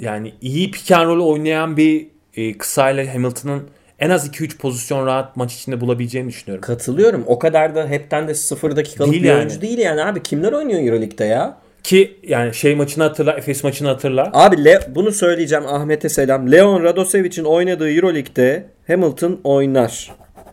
[0.00, 3.62] yani iyi pick and roll oynayan bir e, kısayla Hamilton'ın
[3.98, 6.62] en az 2-3 pozisyon rahat maç içinde bulabileceğini düşünüyorum.
[6.62, 7.24] Katılıyorum.
[7.26, 9.38] O kadar da hepten de sıfır dakikalık Değil bir yani.
[9.38, 10.22] oyuncu değil yani abi.
[10.22, 11.56] Kimler oynuyor Euroleague'de ya?
[11.82, 14.30] Ki yani şey maçını hatırla, Efes maçını hatırla.
[14.32, 16.52] Abi Le bunu söyleyeceğim Ahmet'e selam.
[16.52, 20.12] Leon Radosevic'in oynadığı Euroleague'de Hamilton oynar.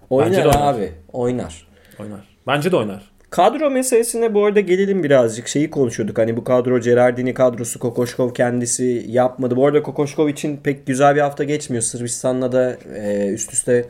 [0.10, 0.74] Oynar, Bence de oynar.
[0.76, 0.92] abi.
[1.14, 1.68] Oynar.
[2.00, 2.20] Oynar.
[2.48, 3.11] Bence de oynar.
[3.32, 5.48] Kadro meselesine bu arada gelelim birazcık.
[5.48, 6.18] Şeyi konuşuyorduk.
[6.18, 9.56] Hani bu kadro Gerardini kadrosu Kokoşkov kendisi yapmadı.
[9.56, 11.84] Bu arada Kokoşkov için pek güzel bir hafta geçmiyor.
[11.84, 13.86] Sırbistan'la da e, üst üste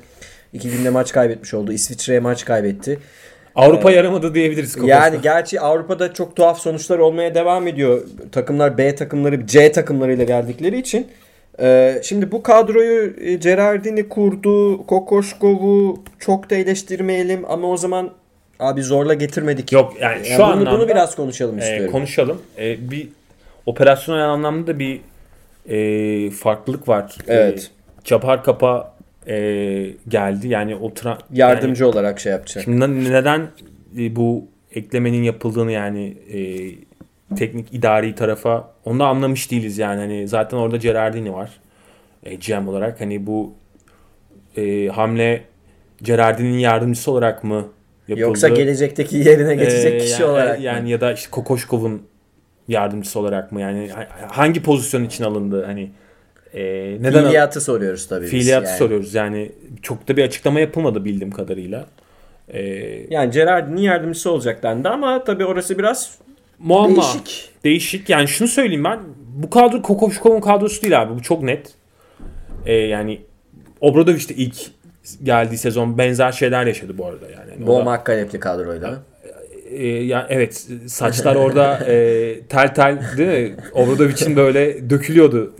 [0.54, 1.72] iki günde maç kaybetmiş oldu.
[1.72, 3.00] İsviçre'ye maç kaybetti.
[3.56, 4.76] Avrupa yaramadı diyebiliriz.
[4.76, 4.96] Kokoş'ta.
[4.96, 8.02] Yani gerçi Avrupa'da çok tuhaf sonuçlar olmaya devam ediyor.
[8.32, 11.08] Takımlar B takımları C takımlarıyla geldikleri için.
[11.60, 14.86] Ee, şimdi bu kadroyu e, Gerardini kurdu.
[14.88, 18.21] Kokoşkov'u çok da eleştirmeyelim ama o zaman
[18.62, 19.72] abi zorla getirmedik.
[19.72, 21.92] Yok yani şu Yani bunu, anlamda bunu biraz konuşalım e, istiyorum.
[21.92, 22.42] konuşalım.
[22.58, 23.10] E, bir
[23.66, 25.02] operasyonel anlamda bir
[25.70, 27.16] e, farklılık var.
[27.28, 27.72] Evet.
[28.00, 28.94] E, Cabbar Kapa
[29.28, 29.36] e,
[30.08, 30.48] geldi.
[30.48, 32.64] Yani o tra- Yardımcı olarak şey yapacak.
[32.64, 33.48] Şimdi ne- neden
[33.98, 34.46] e, bu
[34.76, 36.40] eklemenin yapıldığını yani e,
[37.36, 40.00] teknik idari tarafa onu da anlamış değiliz yani.
[40.00, 41.52] Hani zaten orada Gerardini var.
[42.24, 43.54] E, GM olarak hani bu
[44.58, 45.44] e, hamle
[46.02, 47.68] Gerardini'nin yardımcısı olarak mı
[48.08, 48.20] yapıldı?
[48.28, 50.60] Yoksa gelecekteki yerine geçecek Ee, kişi yani, olarak.
[50.60, 50.66] mı?
[50.66, 52.02] yani ya da işte Kokoşkov'un
[52.68, 55.92] yardımcısı olarak mı yani ha- hangi pozisyon için alındı hani
[56.54, 56.64] e,
[57.02, 58.78] neden Fiiliyatı soruyoruz tabii fiiliyatı yani.
[58.78, 61.86] soruyoruz yani çok da bir açıklama yapılmadı bildiğim kadarıyla.
[62.50, 62.62] E,
[63.10, 66.18] Yani Gerardini yardımcısı olacak dendi ama tabii orası biraz
[66.60, 66.96] muamma.
[67.04, 67.50] Değişik.
[67.64, 68.10] Değişik.
[68.10, 69.00] Yani şunu söyleyeyim ben.
[69.36, 71.14] Bu kadro Kokoşkov'un kadrosu değil abi.
[71.16, 71.74] Bu çok net.
[72.66, 73.22] Ee, yani
[73.82, 74.56] Obradoviç de ilk
[75.24, 77.26] geldiği sezon benzer şeyler yaşadı bu arada.
[77.26, 77.52] Yani.
[77.52, 79.00] Yani Bo Makkalep'li kadroyla.
[79.72, 83.56] e, ya evet saçlar orada e, tel tel değil mi?
[83.74, 85.56] Obradoviç'in böyle dökülüyordu.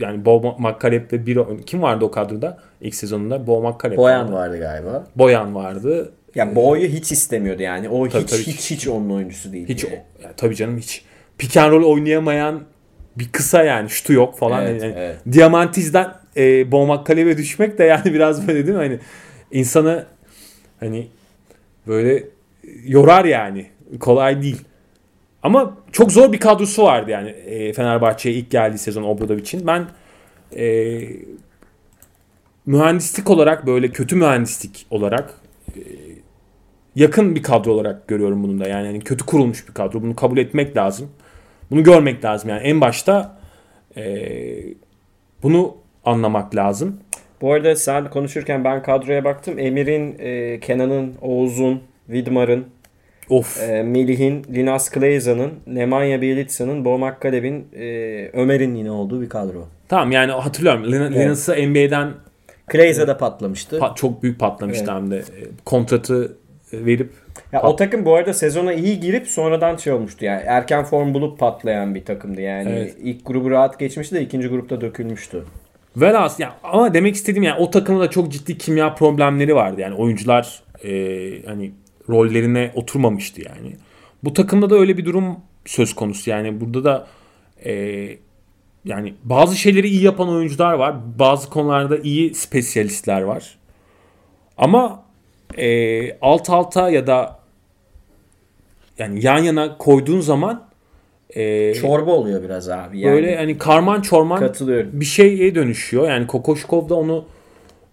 [0.00, 3.46] Yani Bo Makkalep ve bir kim vardı o kadroda ilk sezonunda?
[3.46, 3.98] Bo Makkalep.
[3.98, 4.32] Boyan vardı.
[4.32, 5.06] vardı galiba.
[5.16, 6.12] Boyan vardı.
[6.34, 7.88] Ya Bo'yu hiç istemiyordu yani.
[7.88, 8.42] O Tabii, hiç tabii.
[8.42, 9.68] hiç hiç onun oyuncusu değil.
[9.68, 9.88] Hiç o,
[10.22, 11.04] ya tabii canım hiç
[11.38, 12.60] pick and roll oynayamayan
[13.16, 14.66] bir kısa yani şutu yok falan.
[14.66, 15.16] Evet, Yani evet.
[15.32, 18.84] Diamantiz'den e, Bo Makkalep'e düşmek de yani biraz böyle değil mi?
[18.84, 18.98] Hani
[19.50, 20.06] insanı
[20.80, 21.08] hani
[21.86, 22.24] böyle
[22.84, 23.66] yorar yani.
[24.00, 24.60] Kolay değil.
[25.42, 29.66] Ama çok zor bir kadrosu vardı yani e, Fenerbahçe'ye ilk geldiği sezon Obradovic'in.
[29.66, 29.86] Ben
[30.56, 31.00] e,
[32.66, 35.34] mühendislik olarak böyle kötü mühendislik olarak
[35.76, 35.80] e,
[36.96, 38.68] yakın bir kadro olarak görüyorum bunu da.
[38.68, 40.02] Yani hani kötü kurulmuş bir kadro.
[40.02, 41.10] Bunu kabul etmek lazım.
[41.70, 42.50] Bunu görmek lazım.
[42.50, 43.38] Yani en başta
[43.96, 44.04] e,
[45.42, 46.96] bunu anlamak lazım.
[47.40, 49.58] Bu arada sen konuşurken ben kadroya baktım.
[49.58, 52.64] Emir'in, e, Kenan'ın, Oğuz'un, Vidmar'ın,
[53.28, 53.62] Of.
[53.62, 57.84] e, Melih'in, Linas Kleyza'nın, Nemanja Bjelitza'nın, Bo Makkalep'in, e,
[58.32, 59.66] Ömer'in yine olduğu bir kadro.
[59.88, 60.84] Tamam yani hatırlıyorum.
[60.92, 61.48] Lin- Evet.
[61.68, 62.10] NBA'den
[62.66, 63.76] Kleyza da patlamıştı.
[63.78, 64.94] pa- çok büyük patlamıştı Evet.
[65.02, 65.16] hem de.
[65.16, 65.22] E,
[65.64, 66.36] Kontratı
[66.72, 67.10] verip
[67.52, 71.38] Ya o takım bu arada sezona iyi girip sonradan şey olmuştu yani erken form bulup
[71.38, 72.68] patlayan bir takımdı yani.
[72.70, 72.96] Evet.
[73.02, 75.44] ilk grubu rahat geçmişti de ikinci grupta dökülmüştü.
[75.96, 79.80] Velhas ya ama demek istediğim yani o takımda da çok ciddi kimya problemleri vardı.
[79.80, 80.90] Yani oyuncular e,
[81.46, 81.72] hani
[82.08, 83.76] rollerine oturmamıştı yani.
[84.24, 85.36] Bu takımda da öyle bir durum
[85.66, 86.30] söz konusu.
[86.30, 87.06] Yani burada da
[87.64, 87.72] e,
[88.84, 90.96] yani bazı şeyleri iyi yapan oyuncular var.
[91.18, 93.56] Bazı konularda iyi spesyalistler var.
[94.58, 95.04] Ama
[95.58, 97.38] e, alt alta ya da
[98.98, 100.68] yani yan yana koyduğun zaman
[101.34, 103.14] e, Çorba oluyor biraz abi yani.
[103.14, 104.90] böyle hani karman çorman Katılıyorum.
[104.92, 106.08] bir şeye dönüşüyor.
[106.08, 107.24] Yani Kokoşkov da onu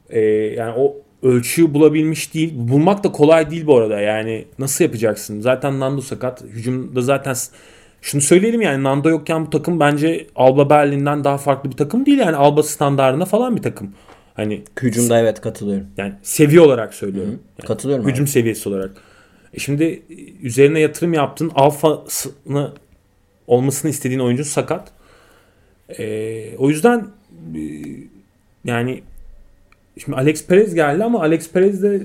[0.10, 2.54] e, yani o ölçüyü bulabilmiş değil.
[2.56, 4.00] Bulmak da kolay değil bu arada.
[4.02, 5.42] Yani nasıl yapacaksın?
[5.42, 6.44] Zaten Nando sakat.
[6.44, 7.36] Hücumda zaten
[8.02, 12.18] şunu söyleyelim yani Nando yokken bu takım bence Alba Berlin'den daha farklı bir takım değil.
[12.20, 13.94] Yani Alba standartına falan bir takım.
[14.34, 15.88] Hani Hücumda evet katılıyorum.
[15.98, 17.40] yani seviye olarak söylüyorum.
[17.60, 18.08] Yani Katılıyorum.
[18.08, 18.92] hücum seviyesi olarak.
[19.54, 20.02] E şimdi
[20.42, 21.52] üzerine yatırım yaptın.
[21.56, 22.72] Alfasını
[23.52, 24.92] olmasını istediğin oyuncu sakat.
[26.00, 27.00] E, o yüzden
[27.56, 27.62] e,
[28.66, 29.04] yani
[30.04, 32.02] şimdi Alex Perez geldi ama Alex Perez de.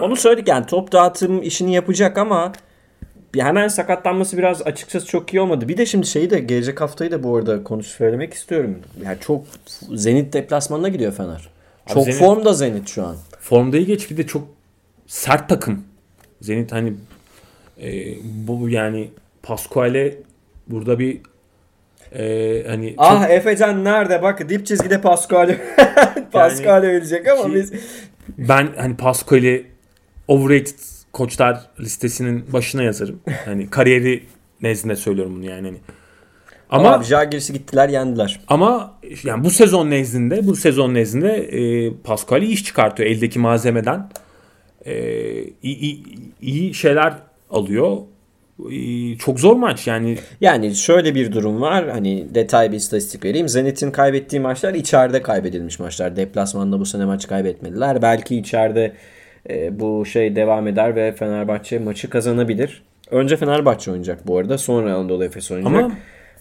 [0.00, 2.52] Onu söyledik yani top dağıtım işini yapacak ama
[3.36, 5.68] hemen sakatlanması biraz açıkçası çok iyi olmadı.
[5.68, 8.78] Bir de şimdi şeyi de gelecek haftayı da bu arada konuş söylemek istiyorum.
[9.04, 9.44] Yani çok
[9.94, 11.48] Zenit deplasmanına gidiyor Fener.
[11.86, 13.16] Abi Çok Zenit- formda Zenit şu an.
[13.40, 14.48] formdayı geç bir de çok
[15.06, 15.84] sert takım.
[16.40, 16.92] Zenit hani
[17.82, 19.10] e, bu yani
[19.42, 20.14] Pasquale
[20.72, 21.20] burada bir
[22.14, 24.22] e, hani çok- Ah Efecan nerede?
[24.22, 25.54] Bak dip çizgide Pascal
[26.32, 27.72] Pascal ölecek ama Ki- biz
[28.38, 29.66] Ben hani Pascal'i
[30.28, 30.78] overrated
[31.12, 33.20] koçlar listesinin başına yazarım.
[33.44, 34.24] Hani kariyeri
[34.62, 35.66] nezdinde söylüyorum bunu yani.
[35.66, 35.78] Hani.
[36.70, 37.04] ama abi
[37.52, 38.40] gittiler yendiler.
[38.48, 38.94] ama
[39.24, 44.08] yani bu sezon nezdinde bu sezon nezdinde e, Pascal iyi iş çıkartıyor eldeki malzemeden.
[44.84, 44.94] E,
[45.62, 46.04] iyi, iyi,
[46.40, 47.14] iyi şeyler
[47.50, 47.96] alıyor.
[49.18, 50.18] Çok zor maç yani.
[50.40, 51.88] Yani şöyle bir durum var.
[51.90, 53.48] Hani detay bir istatistik vereyim.
[53.48, 56.16] Zenit'in kaybettiği maçlar içeride kaybedilmiş maçlar.
[56.16, 58.02] Deplasmanda bu sene maç kaybetmediler.
[58.02, 58.92] Belki içeride
[59.50, 62.82] e, bu şey devam eder ve Fenerbahçe maçı kazanabilir.
[63.10, 64.58] Önce Fenerbahçe oynayacak bu arada.
[64.58, 65.84] Sonra Anadolu Efes oynayacak.
[65.84, 65.94] Ama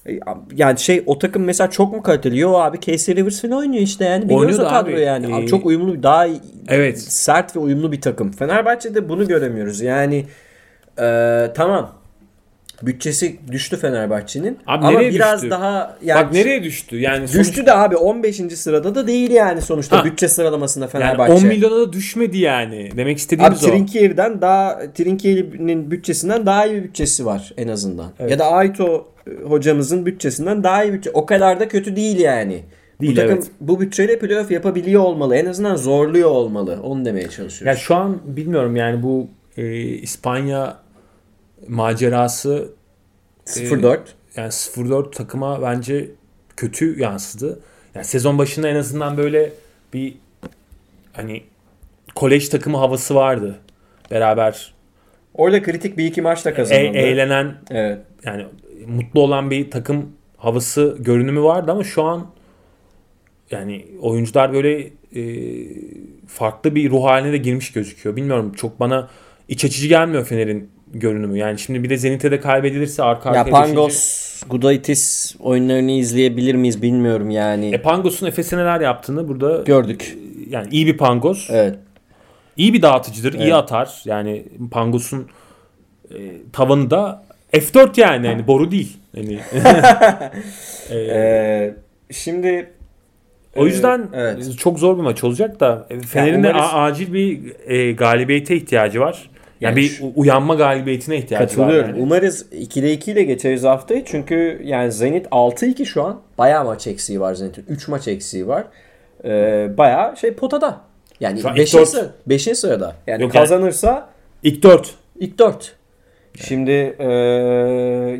[0.08, 0.20] E,
[0.56, 2.40] Yani şey o takım mesela çok mu kaliteli?
[2.40, 4.26] Yo abi Casey Rivers falan oynuyor işte yani.
[4.30, 5.00] Biliyoruz o abi.
[5.02, 5.36] yani.
[5.36, 6.28] Abi Ee, çok uyumlu daha
[6.68, 7.00] Evet.
[7.02, 8.32] sert ve uyumlu bir takım.
[8.32, 9.82] Fenerbahçe'de bunu göremiyoruz.
[9.82, 10.26] Yani
[11.02, 11.92] e, tamam
[12.86, 14.58] bütçesi düştü Fenerbahçe'nin.
[14.68, 15.52] Abi Ama nereye biraz düştü?
[15.52, 17.00] daha yani bak nereye düştü?
[17.00, 18.36] Yani düştü de abi 15.
[18.36, 20.06] sırada da değil yani sonuçta Ha.
[20.06, 21.34] bütçe sıralamasında yani Fenerbahçe.
[21.34, 22.90] 10 milyona da düşmedi yani.
[22.98, 23.68] Demek Abi istediğimiz o.
[23.68, 28.12] Trinkier'den daha Trinkier'in bütçesinden daha iyi bir bütçesi var en azından.
[28.20, 28.32] Evet.
[28.32, 31.12] Ya da Aito e, hocamızın bütçesinden daha iyi bütçe.
[31.14, 32.64] O kadar da kötü değil yani.
[33.02, 33.48] Değil, bu takım evet.
[33.60, 35.36] bu bütçeyle playoff yapabiliyor olmalı.
[35.36, 36.80] En azından zorluyor olmalı.
[36.84, 37.68] Onu demeye çalışıyoruz.
[37.68, 39.28] Ya şu an bilmiyorum yani bu
[39.58, 40.78] e, İspanya
[41.68, 42.74] macerası
[43.46, 44.00] 0-4.
[44.36, 46.12] yani 0-4 takıma bence
[46.58, 47.60] kötü yansıdı.
[47.96, 49.54] Yani sezon başında en azından böyle
[49.94, 50.14] bir
[51.14, 51.44] hani
[52.16, 53.60] kolej takımı havası vardı.
[54.12, 54.74] Beraber
[55.34, 56.98] Orada kritik bir iki maçta e- kazanıldı.
[56.98, 58.00] eğlenen Evet.
[58.26, 58.46] yani
[58.88, 62.28] mutlu olan bir takım havası görünümü vardı ama şu an
[63.52, 65.24] yani oyuncular böyle e,
[66.28, 68.16] farklı bir ruh haline de girmiş gözüküyor.
[68.16, 69.10] Bilmiyorum çok bana
[69.48, 71.38] iç açıcı gelmiyor Fener'in görünümü.
[71.38, 76.56] Yani şimdi bir de Zenit'e de kaybedilirse arka Ya arkaya beşinci- Pangos, Gudaitis oyunlarını izleyebilir
[76.56, 77.74] miyiz bilmiyorum yani.
[77.76, 80.18] E Pangos'un Efes'e neler yaptığını burada Gördük.
[80.50, 81.50] yani iyi bir Pangos.
[81.50, 81.76] Evet.
[82.58, 83.54] iyi bir dağıtıcıdır, iyi Evet.
[83.54, 84.02] atar.
[84.06, 85.28] Yani Pangos'un
[86.12, 86.18] e,
[86.54, 87.24] tavanı da
[87.54, 88.98] F4 yani hani boru değil.
[89.16, 89.40] Hani
[90.90, 91.74] e, Ee,
[92.12, 92.70] şimdi
[93.56, 94.58] o yüzden Ee, evet.
[94.60, 97.40] çok zor bir maç olacak da e, Fener'in de umarız- a- acil bir
[97.70, 99.30] e, galibiyete ihtiyacı var.
[99.62, 101.90] Yani, Yani bir uyanma galibiyetine ihtiyacı Katılıyorum.
[101.90, 101.94] var.
[101.94, 102.04] Yani.
[102.04, 104.04] Umarız 2'de 2 ile geçeriz haftayı.
[104.06, 106.22] Çünkü yani Zenit 6-2 şu an.
[106.38, 107.66] Bayağı maç eksiği var Zenit'in.
[107.70, 108.64] 3 maç eksiği var.
[109.26, 110.78] Ee, bayağı şey potada.
[111.20, 111.74] Yani Şu an 5.
[111.74, 111.88] ilk dört.
[111.90, 112.96] sıra, beşinci sırada.
[113.08, 114.10] Yani Yok yani- kazanırsa
[114.44, 114.96] İlk 4.
[115.20, 115.76] ilk 4.
[116.48, 117.06] Şimdi e,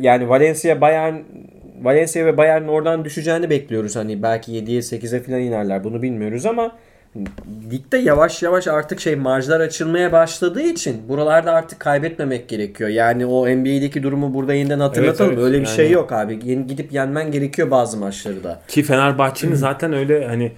[0.00, 1.14] yani Valencia Bayern
[1.82, 3.96] Valencia ve Bayern'in oradan düşeceğini bekliyoruz.
[3.96, 5.84] Hani belki 7'ye 8'e falan inerler.
[5.84, 6.72] Bunu bilmiyoruz ama
[7.70, 12.90] ligde yavaş yavaş artık şey marjlar açılmaya başladığı için buralarda artık kaybetmemek gerekiyor.
[12.90, 15.30] Yani o NBA'deki durumu burada yeniden hatırlatalım.
[15.30, 15.46] Evet, evet.
[15.46, 16.38] Öyle bir Yani- şey yok abi.
[16.44, 18.62] Yeni gidip yenmen gerekiyor bazı maçları da.
[18.68, 20.52] Ki Fenerbahçe'nin zaten öyle hani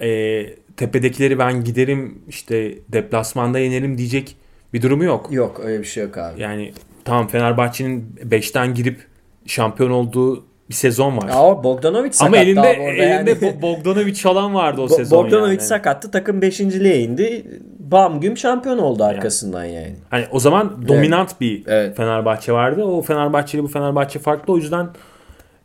[0.00, 0.46] e,
[0.76, 4.36] tepedekileri ben giderim işte deplasmanda yenerim diyecek
[4.72, 5.28] bir durumu yok.
[5.32, 6.42] Yok öyle bir şey yok abi.
[6.42, 6.72] Yani
[7.04, 9.06] tamam Fenerbahçe'nin 5'ten girip
[9.46, 11.28] şampiyon olduğu bir sezon var.
[11.32, 13.30] Ama Bogdanovic sakat Ama elinde elinde yani.
[13.30, 15.60] Bo- Bogdanovic falan vardı o Bo- sezon Bogdanovic yani.
[15.60, 16.10] sakattı.
[16.10, 17.44] Takım 5.liğe indi.
[17.78, 19.96] Bam güm şampiyon oldu arkasından yani.
[20.10, 21.96] Hani o zaman dominant bir Evet.
[21.96, 22.84] Fenerbahçe vardı.
[22.84, 24.52] O Fenerbahçe ile bu Fenerbahçe farklı.
[24.52, 24.88] O yüzden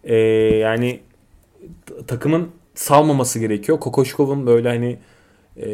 [0.03, 0.15] e,
[0.55, 0.99] yani
[2.07, 3.79] takımın salmaması gerekiyor.
[3.79, 4.97] Kokoşkov'un böyle hani
[5.61, 5.67] e,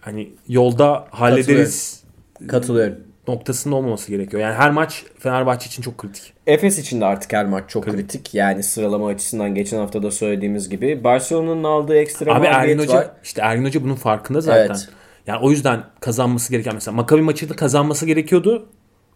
[0.00, 2.04] hani yolda hallederiz
[2.48, 2.96] Katılıyorum.
[3.28, 4.42] Noktasında olmaması gerekiyor.
[4.42, 6.32] Yani her maç Fenerbahçe için çok kritik.
[6.46, 8.34] Efes için de artık her maç çok kritik.
[8.34, 11.04] Yani sıralama açısından geçen hafta da söylediğimiz gibi.
[11.04, 13.10] Barcelona'nın aldığı ekstra Abi Ergin Hoca var.
[13.22, 14.66] işte Ergin Hoca bunun farkında zaten.
[14.66, 14.88] Evet.
[15.26, 18.66] Yani o yüzden kazanması gereken mesela Maccabi maçını kazanması gerekiyordu.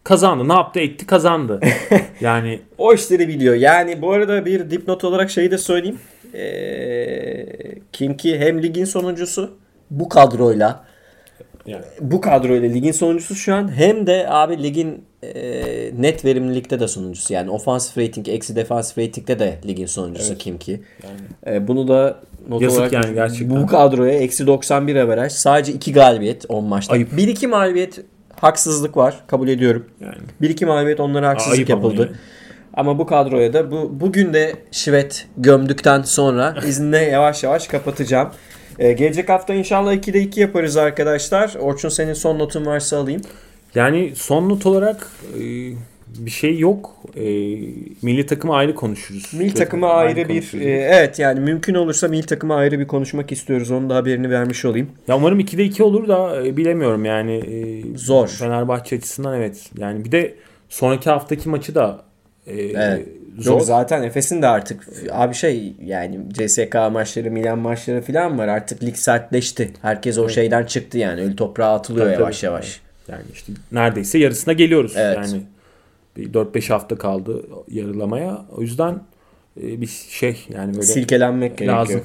[0.05, 0.49] Kazandı.
[0.49, 0.81] Ne yaptı?
[0.81, 1.61] Etti kazandı.
[2.21, 3.55] yani O işleri biliyor.
[3.55, 5.99] Yani bu arada bir dipnot olarak şeyi de söyleyeyim.
[6.35, 7.47] Ee,
[7.93, 9.59] kim ki hem ligin sonuncusu
[9.91, 10.85] bu kadroyla
[11.69, 15.33] yani bu kadroyla ligin sonuncusu şu an hem de abi ligin e,
[15.99, 17.35] net verimlilikte de sonuncusu.
[17.35, 20.81] Yani ofansif rating eksi defansif ratingde de ligin sonuncusu kim ki.
[21.47, 23.63] E, bunu da not Yazık olarak yani gerçekten.
[23.63, 26.93] bu kadroya eksi 91 averaj sadece 2 galibiyet 10 maçta.
[26.93, 27.13] Ayıp.
[27.13, 28.01] 1-2 mağlubiyet
[28.41, 29.87] haksızlık var kabul ediyorum.
[30.01, 30.15] yani
[30.55, 32.03] 1-2 mağlubiyet onlara haksızlık Ayıp ama yapıldı.
[32.03, 32.17] yani.
[32.75, 38.29] Ama bu kadroya da bu bugün de şivet gömdükten sonra izinle yavaş yavaş kapatacağım.
[38.79, 41.55] Ee, gelecek hafta inşallah 2'de 2 yaparız arkadaşlar.
[41.61, 43.21] Orçun senin son notun varsa alayım.
[43.75, 45.41] Yani son not olarak e,
[46.19, 46.97] bir şey yok.
[47.17, 47.23] E,
[48.03, 49.35] milli takımı ayrı konuşuruz.
[49.35, 50.65] Milli takıma ayrı bir konuşuruz.
[50.67, 53.71] e, evet yani mümkün olursa milli takıma ayrı bir konuşmak istiyoruz.
[53.71, 54.91] Onun da haberini vermiş olayım.
[55.09, 57.33] Ya umarım 2'de 2 olur da e, bilemiyorum yani.
[57.37, 58.29] e, Zor.
[58.29, 59.71] Fenerbahçe açısından evet.
[59.79, 60.35] Yani bir de
[60.69, 62.03] sonraki haftaki maçı da
[62.47, 63.09] e, Evet.
[63.39, 63.53] Zor.
[63.53, 64.83] Yok zaten Efes'in de artık
[65.13, 68.49] abi şey yani CSK maçları, Milan maçları falan var.
[68.49, 69.73] Artık lig sertleşti.
[69.83, 71.21] Herkes o şeyden çıktı yani.
[71.21, 72.47] Ölü toprağa atılıyor Tabii, yavaş tabii.
[72.47, 72.81] yavaş.
[73.09, 74.93] Yani işte neredeyse yarısına geliyoruz.
[74.97, 75.17] Evet.
[75.17, 75.43] Yani
[76.17, 78.39] bir 4-5 hafta kaldı yarılamaya.
[78.57, 79.01] O yüzden
[79.63, 81.79] e, bir şey yani böyle Silkelenmek gerekiyor.
[81.79, 82.05] lazım.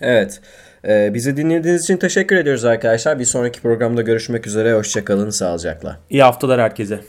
[0.00, 0.40] Evet.
[0.84, 3.18] Ee, bizi dinlediğiniz için teşekkür ediyoruz arkadaşlar.
[3.18, 4.74] Bir sonraki programda görüşmek üzere.
[4.74, 5.30] Hoşçakalın.
[5.30, 5.98] Sağlıcakla.
[6.10, 7.00] İyi haftalar herkese.